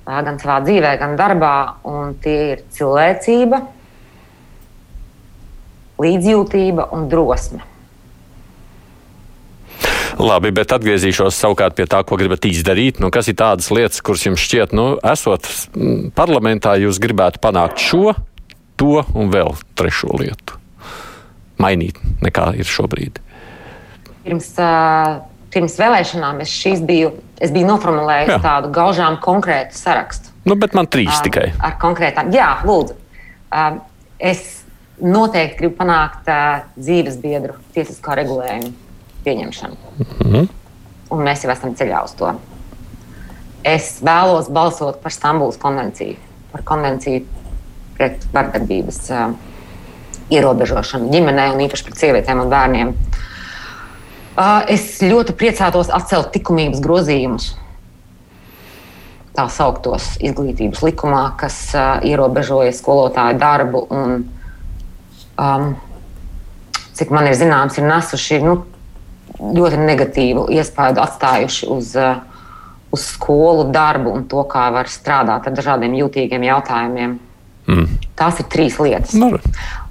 [0.07, 1.57] gan savā dzīvē, gan darbā.
[1.91, 3.63] Un tie ir cilvēcība,
[6.03, 7.63] līdzjūtība un drosme.
[10.17, 13.03] Labi, bet atgriezīšos savukārt pie tā, ko gribat izdarīt.
[13.05, 15.49] Nu, kas ir tādas lietas, kuras jums šķiet, nu, esot
[16.17, 18.15] parlamentā, jūs gribētu panākt šo,
[18.81, 20.57] to un vēl trešo lietu
[21.63, 23.21] mainīt nekā ir šobrīd?
[24.27, 25.21] Pirms, uh,
[25.55, 26.55] pirms vēlēšanām es,
[26.87, 28.39] biju, es biju noformulējis jā.
[28.45, 30.33] tādu gaužām konkrētu sarakstu.
[30.47, 31.49] Nu, bet man trīs uh, tikai.
[31.65, 32.97] Ar konkrētām, jā, lūdzu.
[33.47, 33.79] Uh,
[34.19, 34.66] es
[35.01, 38.73] noteikti gribu panākt uh, dzīves biedru tiesiskā regulējuma
[39.25, 39.77] pieņemšanu.
[39.99, 40.49] Mm -hmm.
[41.11, 42.35] Un mēs jau esam ceļā uz to.
[43.65, 46.17] Es vēlos balsot par Stambulas konvenciju,
[46.53, 47.25] par konvenciju
[47.97, 49.35] pret vardarbības uh,
[50.31, 52.95] ierobežošanu ģimenē un īpaši pret sievietēm un bērniem.
[54.37, 57.55] Uh, es ļoti priecātos atcelt likumības grozījumus.
[59.37, 64.27] Tā sauktos izglītības likumā, kas uh, ierobežoja skolotāju darbu un,
[65.39, 65.75] um,
[66.97, 68.57] cik man ir zināms, ir nesuši nu,
[69.37, 72.19] ļoti negatīvu iespaidu atstājuši uz, uh,
[72.95, 77.19] uz skolu darbu un to, kā var strādāt ar dažādiem jūtīgiem jautājumiem.
[77.67, 77.87] Mm.
[78.17, 79.15] Tās ir trīs lietas.
[79.19, 79.33] No.
[79.35, 79.41] Nu.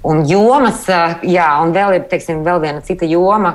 [0.06, 0.86] Un jomas,
[1.26, 3.52] jā, un vēl ir teiksim, vēl viena cita joma,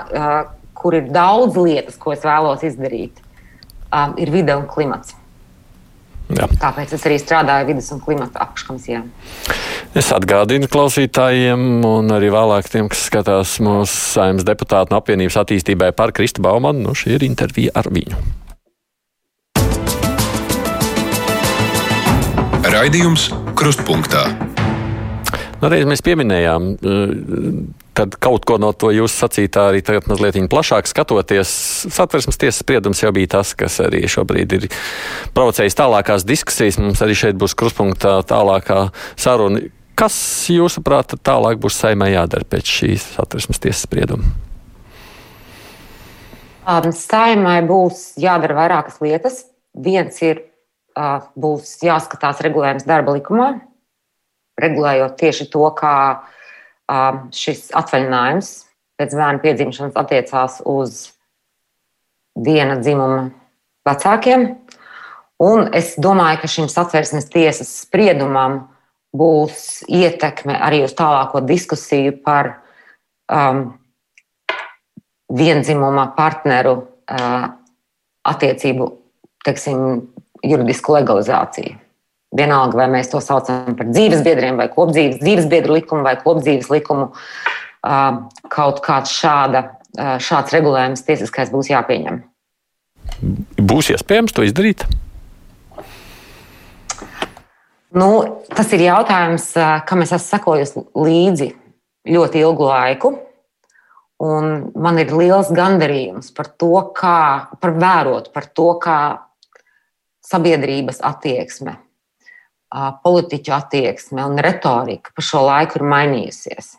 [0.77, 3.17] kur ir daudz lietas, ko es vēlos izdarīt,
[4.21, 5.15] ir vide un klimats.
[6.37, 6.47] Jā.
[6.61, 9.01] Tāpēc es arī strādāju vidas un klimata apakškomisijā.
[9.97, 15.91] Es atgādinu klausītājiem, un arī vēlāk tiem, kas skatās mūsu saimnes deputātu no apvienības attīstībai
[15.97, 16.85] par Kristu Baumanu.
[16.87, 18.21] Nu, šī ir intervija ar viņu.
[22.71, 24.29] Raidījums Krustpunktā.
[25.61, 30.39] Nu, reiz mēs pieminējām, eh, tad kaut ko no to jūs sacītā arī tagad mazliet
[30.51, 31.51] plašāk skatoties.
[31.91, 34.67] Satversmes tiesas spriedums jau bija tas, kas arī šobrīd ir
[35.35, 36.79] provocējis tālākās diskusijas.
[36.81, 38.85] Mums arī šeit būs krustpunktā tālākā
[39.19, 39.65] saruna.
[39.99, 40.15] Kas,
[40.49, 44.31] jūsuprāt, tālāk būs saimē jādara pēc šīs satversmes tiesas sprieduma?
[46.61, 49.43] Um, saimai būs jādara vairākas lietas.
[49.77, 50.47] Viens ir
[51.39, 53.47] būs jāskatās regulējums darba likumā,
[54.59, 55.93] regulējot tieši to, kā
[57.35, 58.51] šis atvaļinājums
[58.99, 61.09] pēc bērna piedzimšanas attiecās uz
[62.37, 63.29] viena dzimuma
[63.87, 64.47] vecākiem.
[65.41, 68.59] Un es domāju, ka šim satversmes tiesas spriedumam
[69.17, 72.53] būs ietekme arī uz tālāko diskusiju par
[73.25, 73.71] um,
[75.33, 77.49] vienzimuma partneru uh,
[78.27, 78.91] attiecību
[79.45, 80.11] teiksim,
[80.45, 81.80] juridisku legalizāciju.
[82.31, 86.69] Vienalga, vai mēs to saucam par dzīves biedriem, vai kopdzīves, dzīves biedru likumu, vai kopdzīves
[86.71, 87.09] likumu,
[87.81, 89.65] kaut kāds šāda,
[90.23, 92.21] šāds regulējums tiesiskais būs jāpieņem.
[93.59, 94.85] Būs iespējams to izdarīt?
[97.91, 98.07] Nu,
[98.55, 99.49] tas ir jautājums,
[99.83, 101.49] kam es esmu sekojusi līdzi
[102.07, 103.11] ļoti ilgu laiku.
[104.21, 108.97] Un man ir liels gandarījums par to, kā, par vērot par to, kā
[110.23, 111.73] sabiedrības attieksme,
[112.71, 116.75] politiķu attieksme un retorika pa šo laiku ir mainījusies.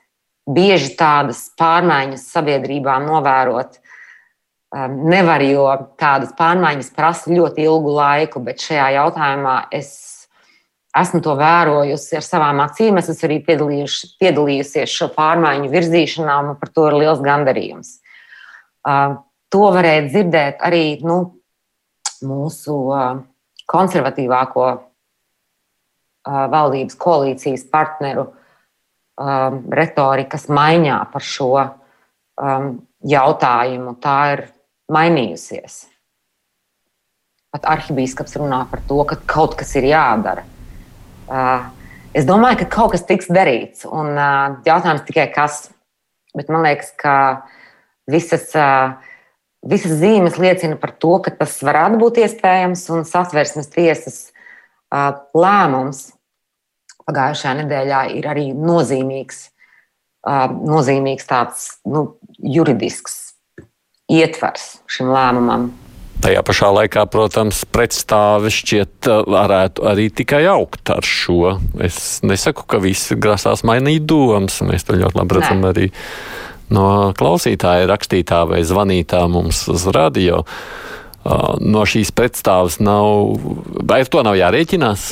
[0.48, 3.78] Bieži tādas pārmaiņas sabiedrībā novērot
[4.72, 5.66] nevar, jo
[6.00, 9.92] tādas pārmaiņas prasa ļoti ilgu laiku, bet šajā jautājumā es
[10.96, 12.98] esmu to vērojusi ar savām acīm.
[13.00, 17.98] Es esmu arī piedalījusies šo pārmaiņu virzīšanā, un par to ir liels gandarījums.
[19.52, 21.18] to varēja dzirdēt arī nu,
[22.24, 22.78] mūsu
[23.68, 24.66] konservatīvāko
[26.27, 28.29] valdības koalīcijas partneru
[29.73, 31.51] retorikas maiņā par šo
[33.13, 33.97] jautājumu.
[34.03, 34.45] Tā ir
[34.93, 35.79] mainījusies.
[37.53, 40.47] Pat arhibīskaps runā par to, ka kaut kas ir jādara.
[42.17, 44.17] Es domāju, ka kaut kas tiks darīts, un
[44.67, 45.67] jautājums tikai kas.
[46.33, 47.15] Bet man liekas, ka
[48.09, 48.95] visas uh,
[49.63, 54.19] visas zīmes liecina par to, ka tas varētu būt iespējams, un satversmes tiesas
[55.35, 56.11] lēmums
[57.07, 59.44] pagājušajā nedēļā ir arī nozīmīgs,
[60.52, 62.07] nozīmīgs tāds nu,
[62.38, 63.16] juridisks
[64.12, 65.70] ietvers šim lēmumam.
[66.22, 71.57] Tajā pašā laikā, protams, pretstāve šķiet varētu arī tikai augt ar šo.
[71.83, 74.61] Es nesaku, ka visi grasās mainīt domas.
[74.62, 75.72] Mēs to ļoti labi redzam Nē.
[75.72, 75.88] arī
[76.70, 76.87] no
[77.18, 80.44] klausītāja rakstītā vai zvanītā mums uz radio.
[81.23, 83.37] No šīs pretstāves nav,
[83.87, 85.05] vai ar to nav jārēķinās?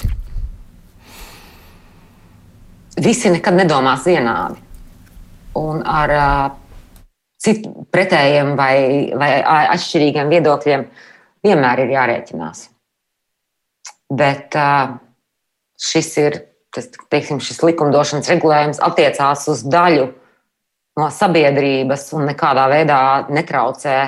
[3.00, 4.58] Visi nekad nedomās vienādi.
[5.60, 6.50] Un ar uh,
[7.40, 8.74] citu pretējiem vai,
[9.18, 10.84] vai atšķirīgiem viedokļiem
[11.46, 12.66] vienmēr ir jārēķinās.
[14.10, 14.98] Bet uh,
[15.80, 16.40] šis ir,
[16.74, 20.10] tas, teiksim, šis likumdošanas regulējums attiecās uz daļu
[20.98, 23.98] no sabiedrības un nekādā veidā netraucē,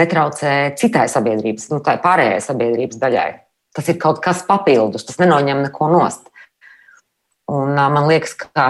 [0.00, 3.30] netraucē citai sabiedrības, nu, tā pārējai sabiedrības daļai.
[3.72, 6.28] Tas ir kaut kas papildus, tas nenoņem neko nost.
[7.52, 8.66] Un, man liekas, ka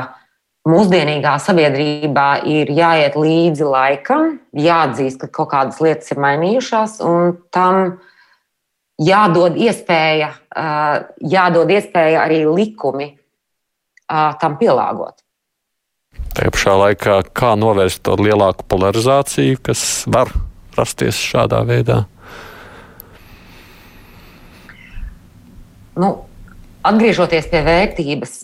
[0.68, 7.98] mūsdienīgā sabiedrībā ir jāiet līdzi laikam, jāatzīst, ka kaut kādas lietas ir mainījušās, un tam
[9.02, 10.30] jādod iespēja,
[11.34, 13.12] jādod iespēja arī likumi
[14.06, 15.18] tam pielāgot.
[16.32, 20.30] Tajā pašā laikā, kā novērst to lielāku polarizāciju, kas var
[20.78, 22.02] rasties šādā veidā?
[25.92, 26.12] Nu,
[26.88, 28.36] atgriežoties pie vērtības,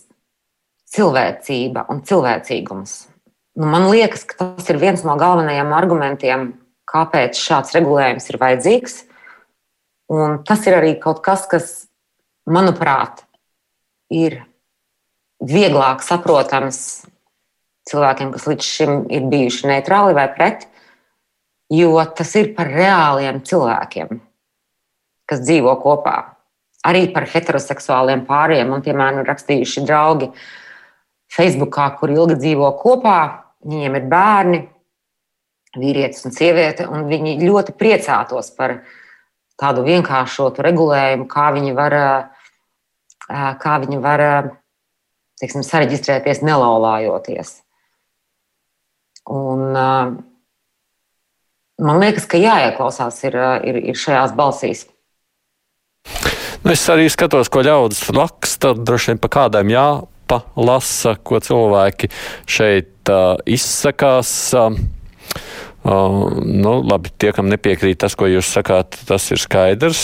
[0.93, 2.97] cilvēcība un cilvēcīgums.
[3.59, 6.51] Nu, man liekas, ka tas ir viens no galvenajiem argumentiem,
[6.89, 8.99] kāpēc šāds regulējums ir vajadzīgs.
[10.15, 11.73] Un tas ir arī kaut kas, kas,
[12.49, 13.25] manuprāt,
[14.13, 14.43] ir
[15.45, 16.79] vieglāk saprotams
[17.89, 20.68] cilvēkiem, kas līdz šim ir bijuši neitrāli vai pret,
[21.73, 24.21] jo tas ir par reāliem cilvēkiem,
[25.29, 26.17] kas dzīvo kopā.
[26.89, 28.71] Arī par heteroseksuāliem pāriem.
[28.71, 30.31] Man, piemēram, ir rakstījuši draugi
[31.35, 33.19] Facebookā, kur ilgi dzīvo kopā,
[33.67, 34.61] viņiem ir bērni,
[35.79, 38.79] vīrietis un sieviete, un viņi ļoti priecātos par
[39.59, 41.99] tādu vienkāršotu regulējumu, kā viņi var,
[43.29, 44.25] kā viņi var
[45.39, 47.59] teiksim, sareģistrēties nelaulājoties.
[49.29, 50.15] Un, uh,
[51.83, 53.39] man liekas, ka jāieklausās ir,
[53.69, 54.87] ir, ir šajās balsīs.
[56.65, 62.11] Nu, es arī skatos, ko ļaudis raksta, droši vien pa kādām jāpalasa, ko cilvēki
[62.51, 64.33] šeit uh, izsakās.
[64.59, 64.79] Uh,
[65.87, 70.03] uh, nu, labi, tie, kam nepiekrīt tas, ko jūs sakāt, tas ir skaidrs.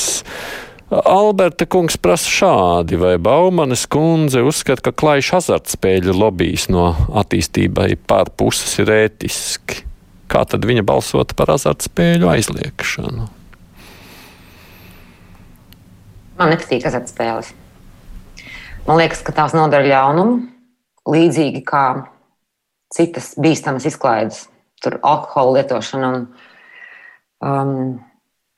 [0.94, 8.30] Alberta kungs prasa šādi, vai Baumanes kundze uzskata, ka klājš azartspēļu lobbyis no attīstībai pār
[8.38, 9.82] puses ir ētiski.
[10.30, 13.28] Kā tad viņa balsota par azartspēļu aizliekšanu?
[16.38, 17.52] Man nepatīk azartspēles.
[18.88, 20.40] Man liekas, ka tās nodara ļaunumu,
[21.08, 21.84] līdzīgi kā
[22.94, 24.42] citas bīstamas izklaides,
[24.82, 26.26] tur alkohola lietošana un
[27.44, 27.78] um,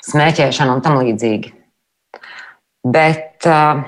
[0.06, 1.56] smēķēšana un tam līdzīgi
[2.92, 3.82] bet uh,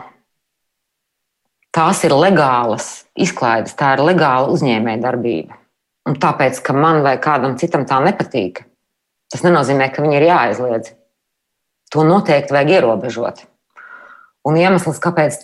[1.74, 2.88] tās ir legālas
[3.18, 5.57] izklaides, tā ir legāla uzņēmējdarbība.
[6.08, 8.62] Un tāpēc, ka man vai kādam citam tā nepatīk,
[9.32, 10.92] tas nenozīmē, ka viņi ir jāaizliedz.
[11.92, 13.42] To noteikti vajag ierobežot.
[14.48, 15.42] Un iemesls, kāpēc,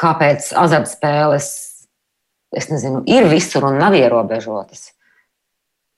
[0.00, 1.48] kāpēc azartspēles
[2.52, 4.92] nezinu, ir visur un nav ierobežotas,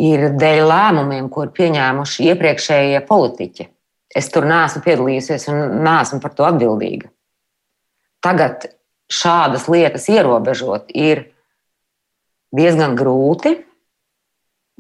[0.03, 3.69] ir dēļ lēmumiem, ko ir pieņēmuši iepriekšējie politiķi.
[4.17, 7.11] Es tur neesmu piedalījusies un neesmu par to atbildīga.
[8.25, 8.67] Tagad
[9.11, 11.29] šādas lietas ierobežot ir
[12.57, 13.55] diezgan grūti,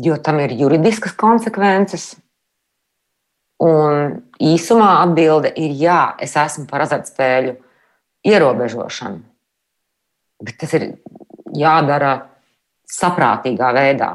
[0.00, 2.14] jo tam ir juridiskas konsekvences.
[3.60, 7.58] Un īsumā atbilde ir jā, es esmu par azartspēļu
[8.24, 9.20] ierobežošanu.
[10.40, 10.86] Bet tas ir
[11.52, 12.14] jādara
[12.88, 14.14] saprātīgā veidā.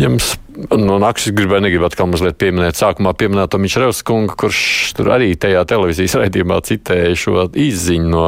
[0.00, 0.36] Jums
[0.70, 4.60] no naktas gribēju negribu atkal mazliet pieminēt, sākumā pieminēt Tomiņš Revskungu, kurš
[4.96, 8.24] tur arī tajā televīzijas raidījumā citēja šo izziņu no,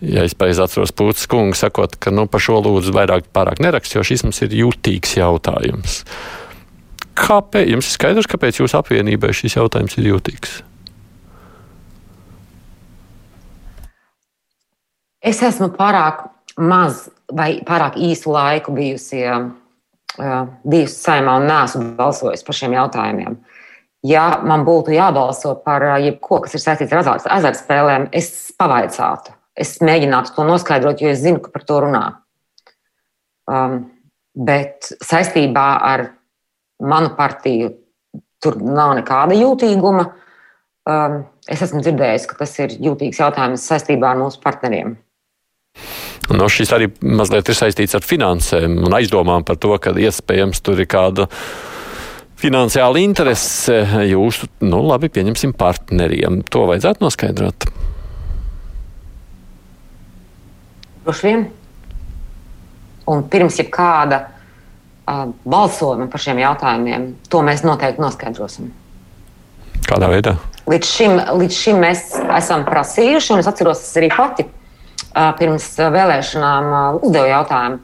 [0.00, 3.96] ja es pareizi atceros, Pūtas kungu, sakot, ka nu, par šo lūdzu vairāk pārāk nerakst,
[3.96, 6.02] jo šis mums ir jūtīgs jautājums.
[7.20, 10.60] kāpēc, jums ir skaidrs, kāpēc jūsu apvienībai šis jautājums ir jūtīgs?
[15.20, 16.24] Es esmu pārāk
[16.56, 23.36] maz vai pārāk īsu laiku bijusi, uh, bijusi saimā un neesmu balsojusi par šiem jautājumiem.
[24.08, 29.36] Ja man būtu jābalso par jebko, kas ir saistīts ar azartspēlēm, es pavaicātu.
[29.60, 32.04] Es mēģinātu to noskaidrot, jo es zinu, ka par to runā.
[33.50, 33.82] Um,
[34.34, 36.06] bet saistībā ar
[36.80, 37.74] manu partiju
[38.40, 40.06] tur nav nekāda jūtīguma.
[40.90, 44.96] Um, es esmu dzirdējis, ka tas ir jūtīgs jautājums saistībā ar mūsu partneriem.
[46.30, 50.80] No šis arī mazliet ir saistīts ar finansēm un aizdomām par to, ka iespējams tur
[50.80, 51.26] ir kāda
[52.40, 56.40] finansiāla interese jūsu, nu labi, pieņemsim partneriem.
[56.54, 57.68] To vajadzētu noskaidrot.
[61.04, 61.46] Droši vien.
[63.10, 68.70] Un pirms jebkāda uh, balsojuma par šiem jautājumiem, to mēs noteikti noskaidrosim.
[69.88, 70.36] Kādā veidā?
[70.70, 72.04] Līdz šim, līdz šim mēs
[72.36, 74.46] esam prasījuši, un es atceros, tas arī pati
[75.10, 77.80] pirms vēlēšanām uzdevu jautājumu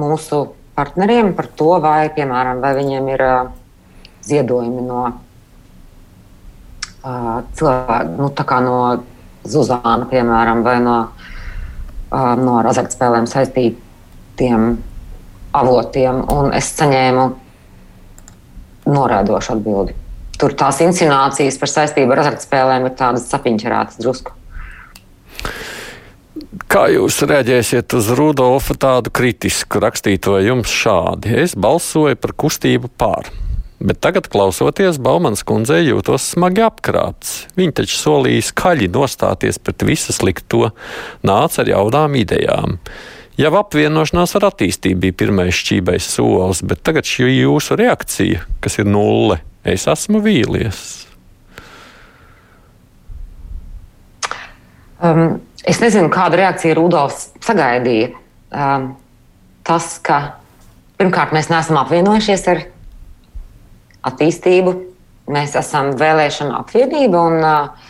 [0.00, 0.38] mūsu
[0.78, 3.24] partneriem par to, vai, piemēram, vai viņiem ir
[4.24, 5.02] ziedojumi no
[7.02, 8.78] cilvēku, nu, tā kā no
[9.48, 10.96] Zuzāna, piemēram, vai no,
[12.10, 14.70] no azartspēlēm saistītiem
[15.56, 17.26] avotiem, un es saņēmu
[18.90, 19.96] norādošu atbildi.
[20.40, 24.34] Tur tās insinuācijas par saistību ar azartspēlēm ir tādas sapiņķerātas drusku.
[26.70, 31.34] Kā jūs reaģēsiet uz Rudolfa tādu kritisku rakstīto jums šādi?
[31.42, 33.28] Es balsoju par kustību pār.
[33.80, 37.46] Bet tagad, klausoties, Baumans kundzei jūtos smagi apkrāpts.
[37.56, 40.68] Viņa taču solīja skaļi nostāties pret visu slikto,
[41.24, 42.76] nāca ar jaunām idejām.
[43.40, 48.90] Jau apvienošanās ar attīstību bija pirmais šķībais solis, bet tagad šī jūsu reakcija, kas ir
[48.90, 50.82] nulle, es esmu vīlies.
[55.00, 58.14] Um, Es nezinu, kādu reakciju Rudolfs sagaidīja.
[58.50, 58.94] Um,
[59.66, 60.38] tas, ka
[61.00, 62.62] pirmkārt mēs neesam apvienojušies ar
[64.06, 64.74] attīstību,
[65.30, 67.88] mēs esam vēlēšana apvienība, un, uh,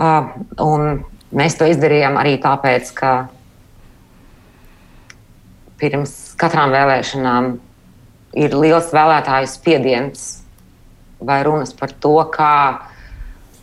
[0.00, 1.00] uh, un
[1.36, 3.12] mēs to izdarījām arī tāpēc, ka
[5.80, 7.54] pirms katrām vēlēšanām
[8.36, 10.26] ir liels vēlētāju spiediens
[11.20, 12.56] vai runas par to, kā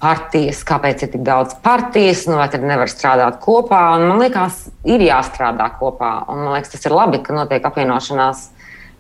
[0.04, 3.84] partijas, kāpēc ir tik daudz partijas, nu, vai tad nevar strādāt kopā.
[3.96, 6.12] Un, man liekas, ir jāstrādā kopā.
[6.28, 8.50] Un, man liekas, tas ir labi, ka notiek apvienošanās,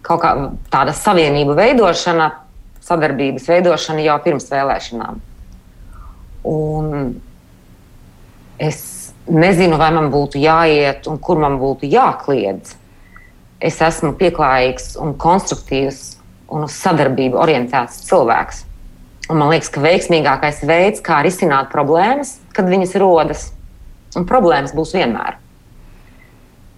[0.05, 0.31] kaut kā
[0.71, 2.29] tāda savienība veidošana,
[2.83, 5.21] sadarbības veidošana jau pirms vēlēšanām.
[6.49, 7.13] Un
[8.59, 8.79] es
[9.27, 12.75] nezinu, vai man būtu jāiet un kur man būtu jākliedz.
[13.63, 16.03] Es esmu pieklājīgs un konstruktīvs
[16.53, 18.65] un uz sadarbību orientēts cilvēks.
[19.31, 23.45] Un man liekas, ka veiksmīgākais veids, kā risināt problēmas, kad viņas rodas,
[24.19, 25.37] un problēmas būs vienmēr,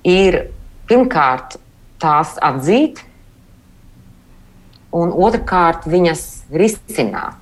[0.06, 0.38] ir
[0.86, 1.58] pirmkārt
[1.99, 3.01] tās atzīt,
[4.93, 7.41] un otrkārt viņas risināt.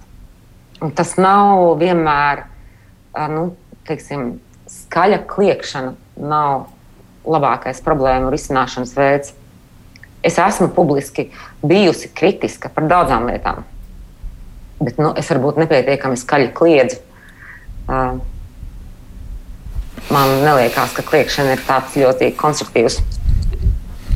[0.83, 2.45] Un tas nav vienmēr
[3.31, 3.49] nu,
[3.87, 4.37] teiksim,
[4.69, 6.67] skaļa kliēkšana, nav
[7.23, 9.35] labākais problēmu risināšanas veids.
[10.23, 11.29] Es esmu publiski
[11.63, 13.63] bijusi kritiska par daudzām lietām
[14.83, 16.99] bet nu, es varbūt nepietiekami skaļi kliedzu.
[20.13, 22.99] Man liekas, ka kliēkšana ir tāds ļoti konstruktīvs.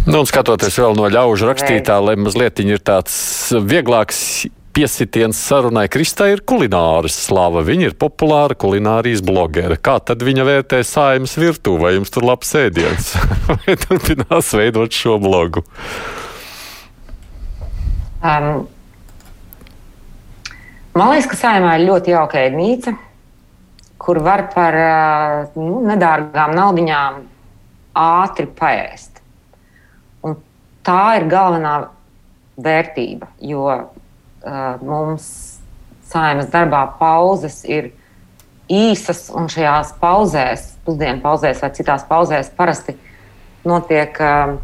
[0.07, 3.17] Nu, un skatoties vēl no ļaužu rakstītā, lai mazliet ir tāds
[3.51, 4.47] vieglāks
[4.77, 7.63] piesitiens sarunai, Kristā ir kulināras slava.
[7.67, 9.75] Viņa ir populāra kulinārijas blogere.
[9.75, 11.83] Kā tad viņa vērtē saimas virtuvi?
[11.83, 13.11] Vai jums tur labs ēdiens?
[13.51, 15.65] Vai turpinās veidot šo blogu?
[18.23, 18.65] Um,
[20.97, 22.95] Man liekas, ka saimā ir ļoti jauka ēdnīca,
[24.01, 24.77] kur var par
[25.53, 27.19] nu, nedārgām naudiņām
[28.01, 29.16] ātri paēst.
[30.87, 31.71] Un tā ir galvenā
[32.63, 35.25] vērtība, jo uh, mums
[36.07, 37.89] saimas darbā pauzes ir
[38.71, 42.95] īsas, un šajās pauzēs, pusdienu pauzēs vai citās pauzēs, parasti
[43.67, 44.55] notiek uh,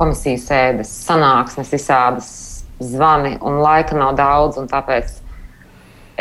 [0.00, 2.32] komisijas sēdes, sanāksmes, visādas
[2.80, 4.62] zvani un laika nav daudz.
[4.72, 5.12] Tāpēc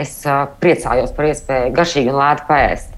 [0.03, 2.96] es uh, priecājos par iespēju garšīgi un lēti pēst.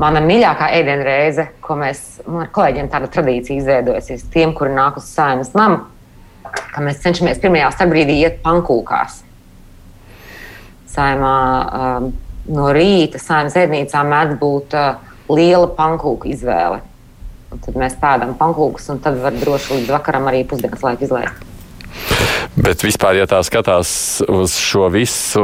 [0.00, 5.10] Mana mīļākā ēdienu reize, ko mēs ar kolēģiem tāda tradīcija izveidojusies, tiem, kuri nāk uz
[5.12, 5.82] saimnes namu,
[6.72, 9.18] ka mēs cenšamies pirmajā starpbrīdī iet pankūkās.
[10.90, 11.34] Saimā
[11.66, 12.08] um,
[12.48, 14.96] no rīta saimnes ēdnīcā mēdz būt uh,
[15.28, 16.80] liela pankūku izvēle.
[17.50, 21.49] Un tad mēs pēdām pankūkus, un tad var droši līdz vakaram arī pusdienas laiku izlaist.
[22.60, 23.90] Bet vispār, ja tā skatās
[24.28, 25.42] uz šo visu,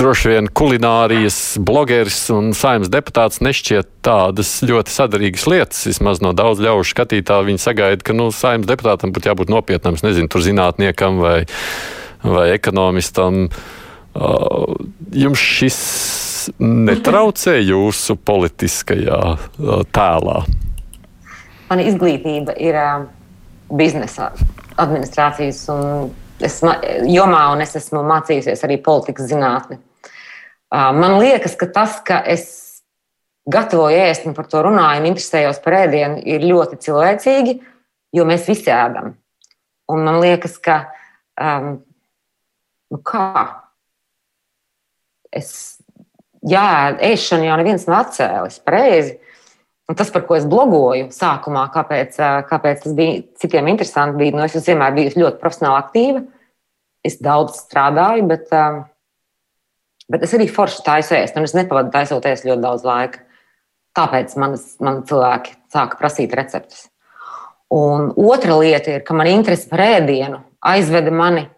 [0.00, 5.82] droši vien kulinārijas blogeris un saimnes deputāts nešķiet tādas ļoti sadarīgas lietas.
[5.90, 10.30] Vismaz no daudz ļaužu skatītā viņi sagaida, ka nu, saimnes deputātam būtu jābūt nopietnam, nezinu,
[10.32, 11.36] tur zinātniekam vai,
[12.24, 13.46] vai ekonomistam.
[15.12, 15.80] Jums šis
[16.58, 19.20] netraucē jūsu politiskajā
[19.94, 20.40] tēlā?
[21.70, 23.04] Mana izglītība ir uh,
[23.70, 24.32] biznesa
[24.78, 26.10] administrācijas un
[26.40, 26.60] es,
[27.10, 29.80] jomā, un es esmu mācījusies arī politikas zinātni.
[30.70, 32.44] Man liekas, ka tas, ka es
[33.50, 37.56] gatavoju ēst un par to runāju un interesējos par ēdienu, ir ļoti cilvēcīgi,
[38.14, 39.14] jo mēs visi ēdam.
[39.90, 40.84] Un man liekas, ka
[41.40, 41.80] um,
[42.90, 43.30] nu kā?
[45.34, 45.80] Es,
[46.46, 49.18] jā, ēšana jau neviens nav atcēlis pareizi.
[49.90, 52.14] Un tas, par ko es blogoju sākumā, kāpēc,
[52.46, 56.20] kāpēc tas bija citiem interesanti, bija, nu, es vienmēr biju ļoti profesionāli aktīva.
[57.02, 58.52] Es daudz strādāju, bet,
[60.14, 63.24] bet es arī forši taisu ēst, un es nepavadu taisot ēst ļoti daudz laika.
[63.98, 66.84] Tāpēc manas, mani cilvēki sāka prasīt receptes.
[67.74, 70.38] Un otra lieta ir, ka man interese par ēdienu
[70.70, 71.48] aizveda mani,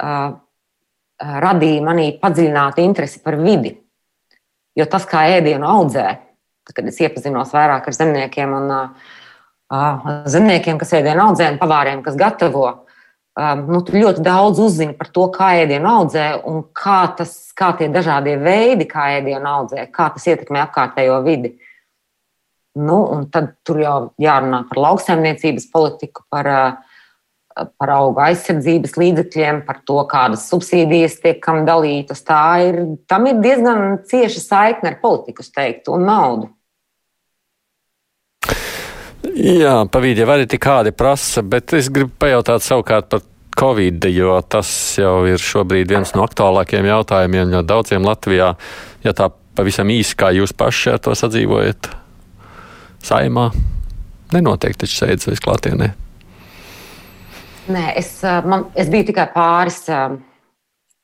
[0.00, 0.30] uh,
[1.18, 3.74] radīja manī padziļinātu interesi par vidi.
[4.78, 6.27] Jo tas, kā ēdienu audzēt,
[6.76, 9.08] kad es iepazinos vairāk ar zemniekiem un uh,
[10.28, 12.68] zemniekiem, kas ēdienu audzē, un pavāriem, kas gatavo.
[13.38, 17.70] Um, nu, tu ļoti daudz uzzini par to, kā ēdienu audzē un kā, tas, kā
[17.78, 21.52] tie dažādie veidi, kā ēdienu audzē, kā tas ietekmē apkārtējo vidi.
[22.78, 22.98] Nu,
[23.30, 26.50] tad tur jau jārunā par lauksaimniecības politiku, par,
[27.54, 32.24] par auga aizsardzības līdzekļiem, par to, kādas subsīdijas tiek kam dalītas.
[32.26, 36.50] Tā ir, tam ir diezgan cieša saikne ar politiku, teiktu, un naudu.
[39.38, 43.20] Jā, pa vīdi jau arī tik kādi prasa, bet es gribu pajautāt savukārt par
[43.58, 48.48] Covid, jo tas jau ir šobrīd viens no aktuālākajiem jautājumiem ļoti daudziem Latvijā.
[49.06, 49.28] Ja tā
[49.58, 51.90] pavisam īsi, kā jūs paši ar to sadzīvojat
[53.06, 53.48] saimā,
[54.34, 55.88] nenotiek taču sēdes vai klātienē.
[57.68, 58.10] Nē, es,
[58.48, 59.84] man, es biju tikai pāris,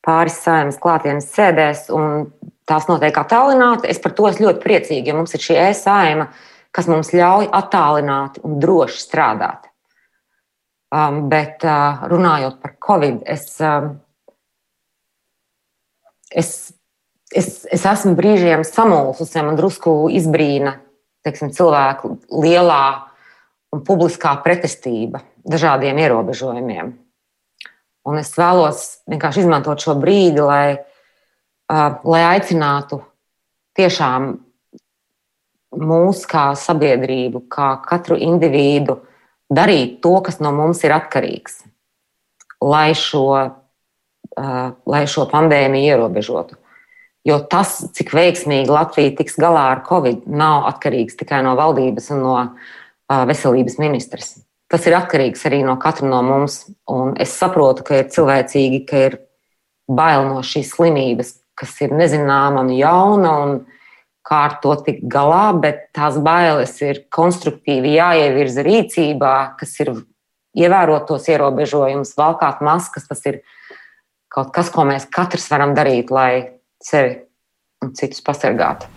[0.02, 2.26] pāris saimnes klātienes sēdēs, un
[2.66, 3.90] tās notiek attālināti.
[3.94, 6.26] Es par to esmu ļoti priecīga, jo mums ir šī e-saima.
[6.26, 9.68] Uh, kas mums ļauj attālināti un droši strādāt.
[10.94, 13.96] Um, bet uh, runājot par Covid, es, um,
[16.30, 16.50] es,
[17.34, 20.76] es, es esmu brīžiem samulsusi, man drusku izbrīna
[21.24, 22.12] teiksim, cilvēku
[22.44, 22.84] lielā
[23.74, 26.92] un publiskā pretestība dažādiem ierobežojumiem.
[28.04, 33.00] Un es vēlos vienkārši izmantot šo brīdi, lai, uh, lai aicinātu
[33.74, 34.34] tiešām
[35.80, 39.00] mūs kā sabiedrību, kā katru individu
[39.52, 41.62] darīt to, kas no mums ir atkarīgs,
[42.64, 46.58] lai šo, uh, lai šo pandēmiju ierobežotu.
[47.24, 52.24] Jo tas, cik veiksmīgi Latvija tiks galā ar covid, nav atkarīgs tikai no valdības un
[52.24, 54.34] no uh, veselības ministras.
[54.68, 56.64] Tas ir atkarīgs arī no katra no mums.
[56.90, 59.16] Un es saprotu, ka ir cilvēcīgi, ka ir
[59.88, 63.34] bail no šīs slimības, kas ir nezināma un jauna.
[63.44, 63.56] Un,
[64.24, 69.92] kā ar to tikt galā, bet tās bailes ir konstruktīvi jāievirza rīcībā, kas ir
[70.56, 73.08] ievērot tos ierobežojumus, valkāt maskas.
[73.10, 73.42] Tas ir
[74.32, 77.18] kaut kas, ko mēs katrs varam darīt, lai sevi
[77.84, 78.88] un citus pasargātu.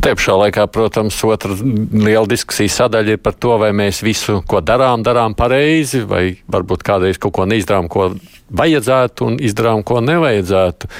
[0.00, 4.60] Te pašā laikā, protams, otra liela diskusija sadaļa ir par to, vai mēs visu, ko
[4.62, 8.12] darām, darām pareizi, vai varbūt kādreiz kaut ko neizdarām, ko
[8.60, 10.90] vajadzētu, un izdarām, ko nevajadzētu.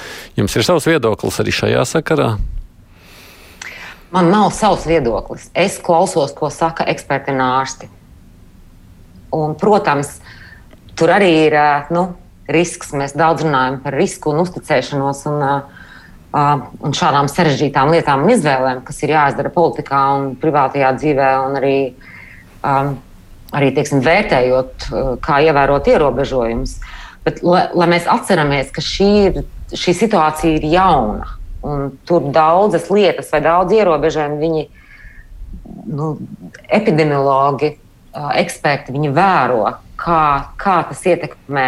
[0.41, 2.33] Jums ir savs viedoklis arī šajā sakarā?
[4.11, 5.47] Man nav savs viedoklis.
[5.55, 7.87] Es klausos, ko saka eksperti un ārsti.
[9.31, 10.17] Un, protams,
[10.99, 11.55] tur arī ir
[11.95, 12.09] nu,
[12.51, 12.91] risks.
[12.91, 15.47] Mēs daudz runājam par risku un uzticēšanos un,
[16.35, 21.75] un šādām sarežģītām lietām un izvēlēm, kas ir jāizdara politikā un privātajā dzīvē, un arī,
[22.67, 24.91] arī teiksim, vērtējot,
[25.23, 26.81] kā ievērot ierobežojumus.
[27.23, 32.89] Bet, lai, lai mēs atceramies, ka šī, ir, šī situācija ir jauna Un tur daudzas
[32.89, 34.63] lietas vai daudz ierobežojumi viņi
[35.93, 36.15] nu,
[36.67, 37.75] epidemiologi,
[38.41, 39.63] eksperti viņi vēro,
[39.99, 40.23] kā,
[40.59, 41.67] kā tas ietekmē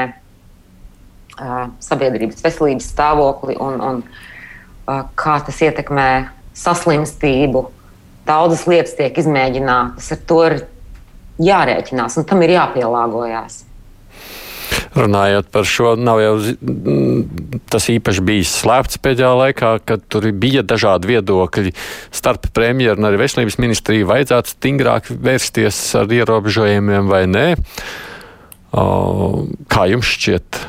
[1.81, 4.01] sabiedrības veselības stāvokli un, un
[5.17, 6.09] kā tas ietekmē
[6.57, 7.63] saslimstību.
[8.27, 10.57] Daudzas lietas tiek izmēģinātas, ar to ir
[11.43, 13.63] jārēķinās un tam ir jāpielāgojas.
[14.93, 16.33] Runājot par šo, nav jau
[17.73, 21.73] tas īpaši bijis slēpts pēdējā laikā, kad tur bija dažādi viedokļi
[22.13, 24.05] starp premjeru un arī veselības ministriju.
[24.11, 27.47] Vajadzētu stingrāk vērsties ar ierobežojumiem vai nē.
[28.73, 30.61] Kā jums šķiet,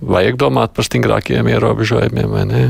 [0.00, 2.64] vajag domāt par stingrākiem ierobežojumiem vai nē?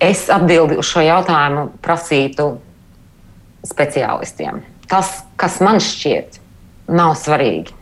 [0.00, 2.50] Es atbildi uz šo jautājumu prasītu
[3.68, 4.62] speciālistiem.
[4.88, 6.39] Tas, kas man šķiet,
[6.90, 7.74] nav svarīgi.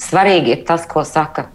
[0.00, 1.46] Svarīgi ir tas, ko saka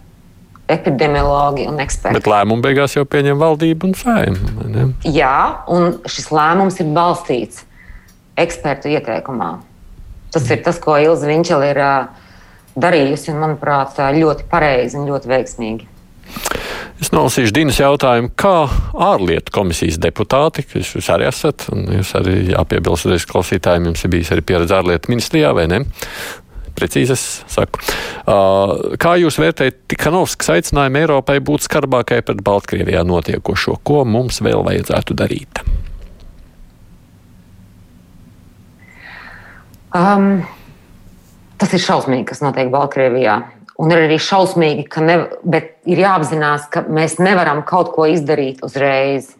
[0.69, 2.17] epidemiologi un eksperti.
[2.17, 4.89] Bet lēmumu beigās jau pieņem valdība un saima.
[5.05, 5.37] Jā,
[5.71, 7.63] un šis lēmums ir balstīts
[8.37, 9.55] ekspertu ieteikumā.
[10.33, 11.81] Tas ir tas, ko Ilza Viņķela ir
[12.75, 15.87] darījusi, un, manuprāt, ļoti pareizi un ļoti veiksmīgi.
[17.03, 18.69] Es nolasīšu Dienas jautājumu, kā
[19.03, 24.13] ārlietu komisijas deputāti, kas jūs arī esat, un jūs arī jāpiebilst reiz klausītājiem, jums ir
[24.13, 25.81] bijis arī pieredze ārlietu ministrijā, vai ne?
[26.75, 27.83] Precīzi es saku.
[28.27, 33.77] Uh, kā jūs vērtējat Tikanovskas aicinājumu Eiropai būt skarbākai pret Baltkrievijā notiekošo?
[33.83, 35.63] Ko mums vēl vajadzētu darīt?
[39.95, 40.43] Um,
[41.59, 43.37] tas ir šausmīgi, kas notiek Baltkrievijā.
[43.82, 45.17] Un ir arī šausmīgi, ka ne,
[45.89, 49.34] ir jāapzinās, ka mēs nevaram kaut ko izdarīt uzreiz.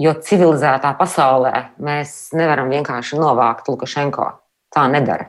[0.00, 1.52] Jo civilizētā pasaulē
[1.84, 4.26] mēs nevaram vienkārši novākt Lukašenko.
[4.72, 5.28] Tā nedara.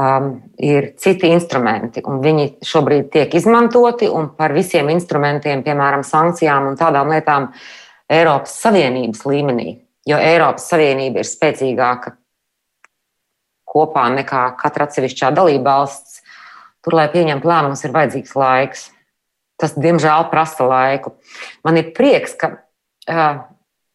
[0.00, 0.28] Um,
[0.60, 4.06] ir citi instrumenti, un viņi šobrīd tiek izmantoti.
[4.38, 7.50] Par visiem instrumentiem, piemēram, sankcijām un tādām lietām,
[8.10, 9.72] Eiropas Savienības līmenī,
[10.06, 12.14] jo Eiropas Savienība ir spēcīgāka
[13.70, 16.20] kopā nekā katra atsevišķā dalībvalsts
[16.80, 18.88] Tur, lai pieņemtu lēmumus, ir vajadzīgs laiks.
[19.60, 21.12] Tas, diemžēl, prasa laiku.
[21.66, 23.42] Man ir prieks, ka uh,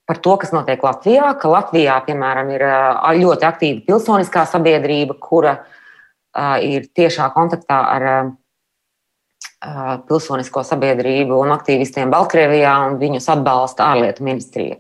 [0.05, 5.57] par to, kas notiek Latvijā, ka Latvijā, piemēram, ir uh, ļoti aktīva pilsoniskā sabiedrība, kura
[5.63, 8.29] uh, ir tiešā kontaktā ar uh,
[10.05, 14.77] pilsonisko sabiedrību un aktīvistiem Baltkrievijā, un viņus atbalsta ārlietu ministrija.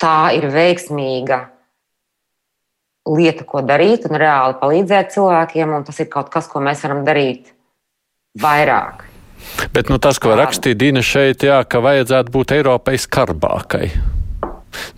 [0.00, 1.42] Tā ir veiksmīga
[3.08, 7.04] lieta, ko darīt un reāli palīdzēt cilvēkiem, un tas ir kaut kas, ko mēs varam
[7.06, 7.52] darīt
[8.40, 9.06] vairāk.
[9.72, 13.86] Bet nu, tas, ko rakstīja Dina šeit, jā, ka vajadzētu būt Eiropai skarbākai.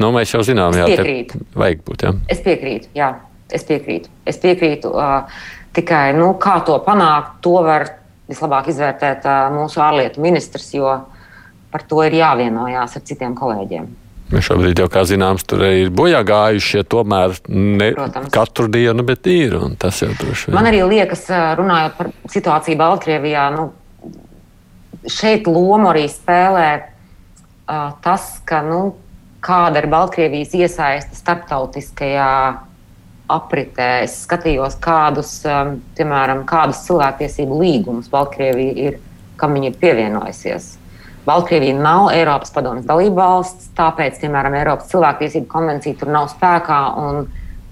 [0.03, 2.05] Nu, mēs jau zinām, jā, te vajag būt.
[2.05, 2.13] Jā.
[2.33, 3.15] Es piekrītu, jā,
[3.55, 4.11] es piekrītu.
[4.29, 5.41] Es piekrītu uh,
[5.77, 7.87] tikai, nu, kā to panākt, to var
[8.31, 10.99] vislabāk izvērtēt uh, mūsu ārlietu ministrs, jo
[11.73, 13.89] par to ir jāvienojās ar citiem kolēģiem.
[14.33, 18.31] Šobrīd jau, kā zināms, tur ir bojā gājušie, tomēr ne Protams.
[18.33, 19.59] katru dienu, bet ir.
[19.83, 20.57] Tas jau droši vien.
[20.57, 21.27] Man arī liekas,
[21.59, 23.69] runājot par situāciju Baltkrievijā, nu,
[25.11, 28.83] šeit lomu arī spēlē uh, tas, ka nu,
[29.45, 32.33] kāda ir Baltkrievijas iesaiste starptautiskajā
[33.33, 33.91] apritē.
[34.07, 39.01] Es skatījos, kādus, um, piemēram, kādus cilvēktiesību līgumus Baltkrievija ir,
[39.41, 40.77] kam viņi ir pievienojusies.
[41.27, 46.79] Baltkrievija nav Eiropas Padomes dalība valsts, tāpēc, piemēram, Eiropas cilvēktiesību konvencija tur nav spēkā.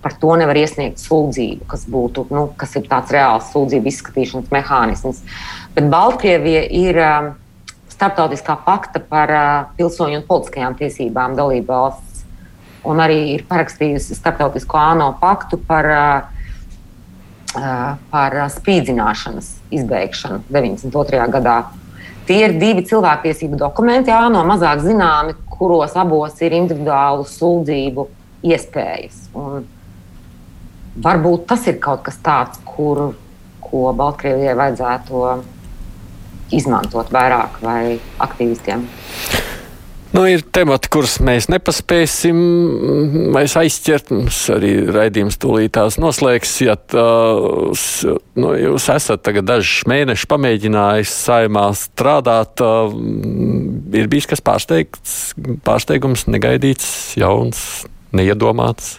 [0.00, 5.18] Par to nevar iesniegt sūdzību, kas, būtu, nu, kas ir tāds reāls sūdzību izskatīšanas mehānisms.
[5.74, 7.26] Bet Baltkrievija ir um,
[7.92, 12.22] starptautiskā pakta par uh, pilsoņu un politiskajām tiesībām dalība valsts,
[12.88, 16.48] un arī ir parakstījusi starptautisko ANO paktu par, uh,
[17.58, 17.84] uh,
[18.14, 21.28] par spīdzināšanas izbeigšanu 92.
[21.36, 21.58] gadā.
[22.30, 28.04] Tie ir divi cilvēktiesību dokumenti, ANO mazāk zināmi, kuros abos ir individuālu sūdzību
[28.46, 29.16] iespējas.
[29.34, 29.66] Un
[31.02, 33.16] varbūt tas ir kaut kas tāds, kur,
[33.66, 35.24] ko Baltkrievijai vajadzētu
[36.54, 38.86] izmantot vairāk vai aktīvistiem.
[40.10, 42.38] Nu, ir temati, kurus mēs nepaspēsim
[43.30, 44.08] mēs aizķert.
[44.10, 46.54] Mums arī raidījums tūlītās noslēgs.
[46.64, 47.04] Ja tā,
[48.42, 52.62] nu, jūs esat tagad dažus mēnešus pamēģinājis saimā strādāt,
[54.00, 55.14] ir bijis kas pārsteigts,
[55.68, 56.90] pārsteigums, negaidīts,
[57.20, 57.62] jauns,
[58.10, 58.96] neiedomāts.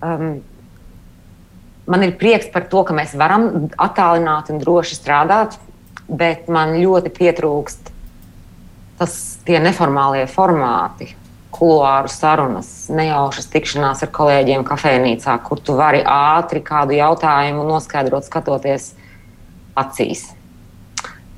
[0.00, 0.40] Um,
[1.84, 5.60] man ir prieks par to, ka mēs varam attālināt un droši strādāt,
[6.08, 7.94] bet man ļoti pietrūkst
[8.98, 11.12] tas tie neformālie formāti,
[11.54, 18.92] kuluāru sarunas, nejaušas tikšanās ar kolēģiem kafejnīcā, kur tu vari ātri kādu jautājumu noskaidrot, skatoties
[19.78, 20.28] acīs.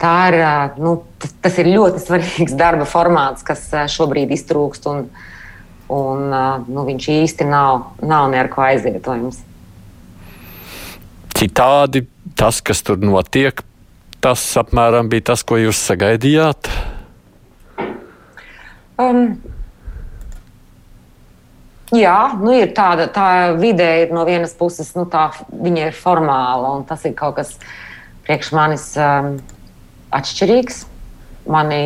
[0.01, 0.39] Tā ir,
[0.81, 5.07] nu, tas, ir ļoti svarīgs darba formāts, kas šobrīd iztrūkst, un,
[5.93, 6.27] un
[6.67, 9.45] nu, viņš īsti nav, nav ne ar ko aizvietojams.
[11.41, 12.05] Citādi
[12.37, 13.63] tas, kas tur notiek,
[14.21, 16.69] tas apmēram bija tas, ko jūs sagaidījāt.
[19.01, 19.39] Um,
[21.95, 23.29] jā, nu ir tāda tā
[23.61, 27.55] vide, ir no vienas puses, nu, tā, viņa ir formāla, un tas ir kaut kas
[28.27, 29.35] priekš manis um,
[30.15, 30.85] atšķirīgs.
[31.51, 31.83] Mani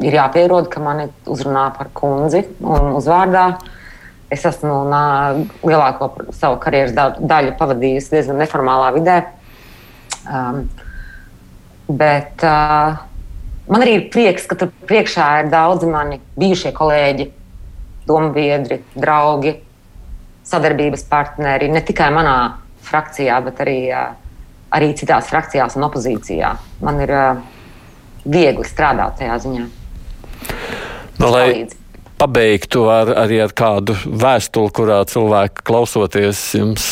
[0.00, 3.58] ir jāpierod, ka mani uzrunā par kundzi un uzvārdā.
[4.32, 5.04] es esmu nā,
[5.62, 9.18] lielāko savu karjeras daļu pavadījusi diezgan neformālā vidē.
[10.24, 10.64] Um,
[11.86, 12.96] bet uh,
[13.68, 17.28] man arī ir prieks, ka tur priekšā ir daudzi mani bijušie kolēģi,
[18.08, 19.54] domu biedri, draugi,
[20.44, 22.36] sadarbības partneri ne tikai manā
[22.84, 23.78] frakcijā, bet arī,
[24.74, 26.52] arī citās frakcijās un opozīcijā.
[26.84, 27.14] Man ir
[28.24, 29.64] viegli strādāt tajā ziņā.
[31.14, 31.48] No, nu, lai
[32.20, 36.86] pabeigtu ar, arī ar kādu vēstuli, kurā cilvēki klausoties jums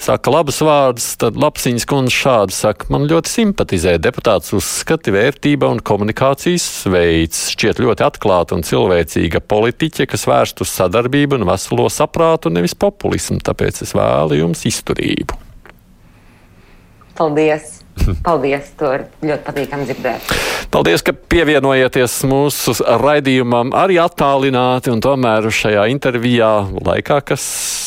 [0.00, 5.82] saka labus vārdus, tad Lapsiņas kundze šādi saka, man ļoti simpatizē deputāts uzskati, vērtība un
[5.84, 7.46] komunikācijas veids.
[7.54, 13.40] Šķiet ļoti atklāta un cilvēcīga politiķe, kas vērst uz sadarbību un veselo saprātu, nevis populismu.
[13.44, 15.40] Tāpēc es vēlu jums izturību.
[17.14, 17.83] Paldies!
[18.24, 18.72] Paldies!
[18.80, 20.32] To ir ļoti patīkami dzirdēt.
[20.74, 27.44] Paldies, ka pievienojieties mūsu raidījumam arī attālināti un tomēr šajā intervijā laikā, kas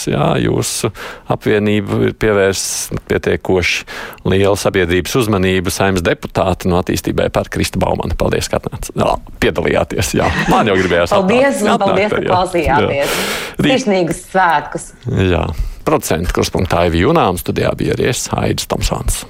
[0.09, 0.91] jā, jūsu
[1.33, 3.87] apvienību ir pievērsts pietiekoši
[4.31, 8.15] liela sabiedrības uzmanību saimnes deputāti no attīstībai par Krista Baumanu.
[8.17, 9.09] Paldies, ka atnāc, jā,
[9.43, 10.13] piedalījāties.
[10.21, 11.15] Jā, man jau gribējās.
[11.15, 13.17] Paldies, atnākt, paldies, ka klausījāties.
[13.59, 14.93] Sirsnīgus svētkus.
[15.33, 15.43] Jā.
[15.87, 19.21] Procentu kurspunktā ir Junāms, studijā bija arī es, Aidis Tomsons.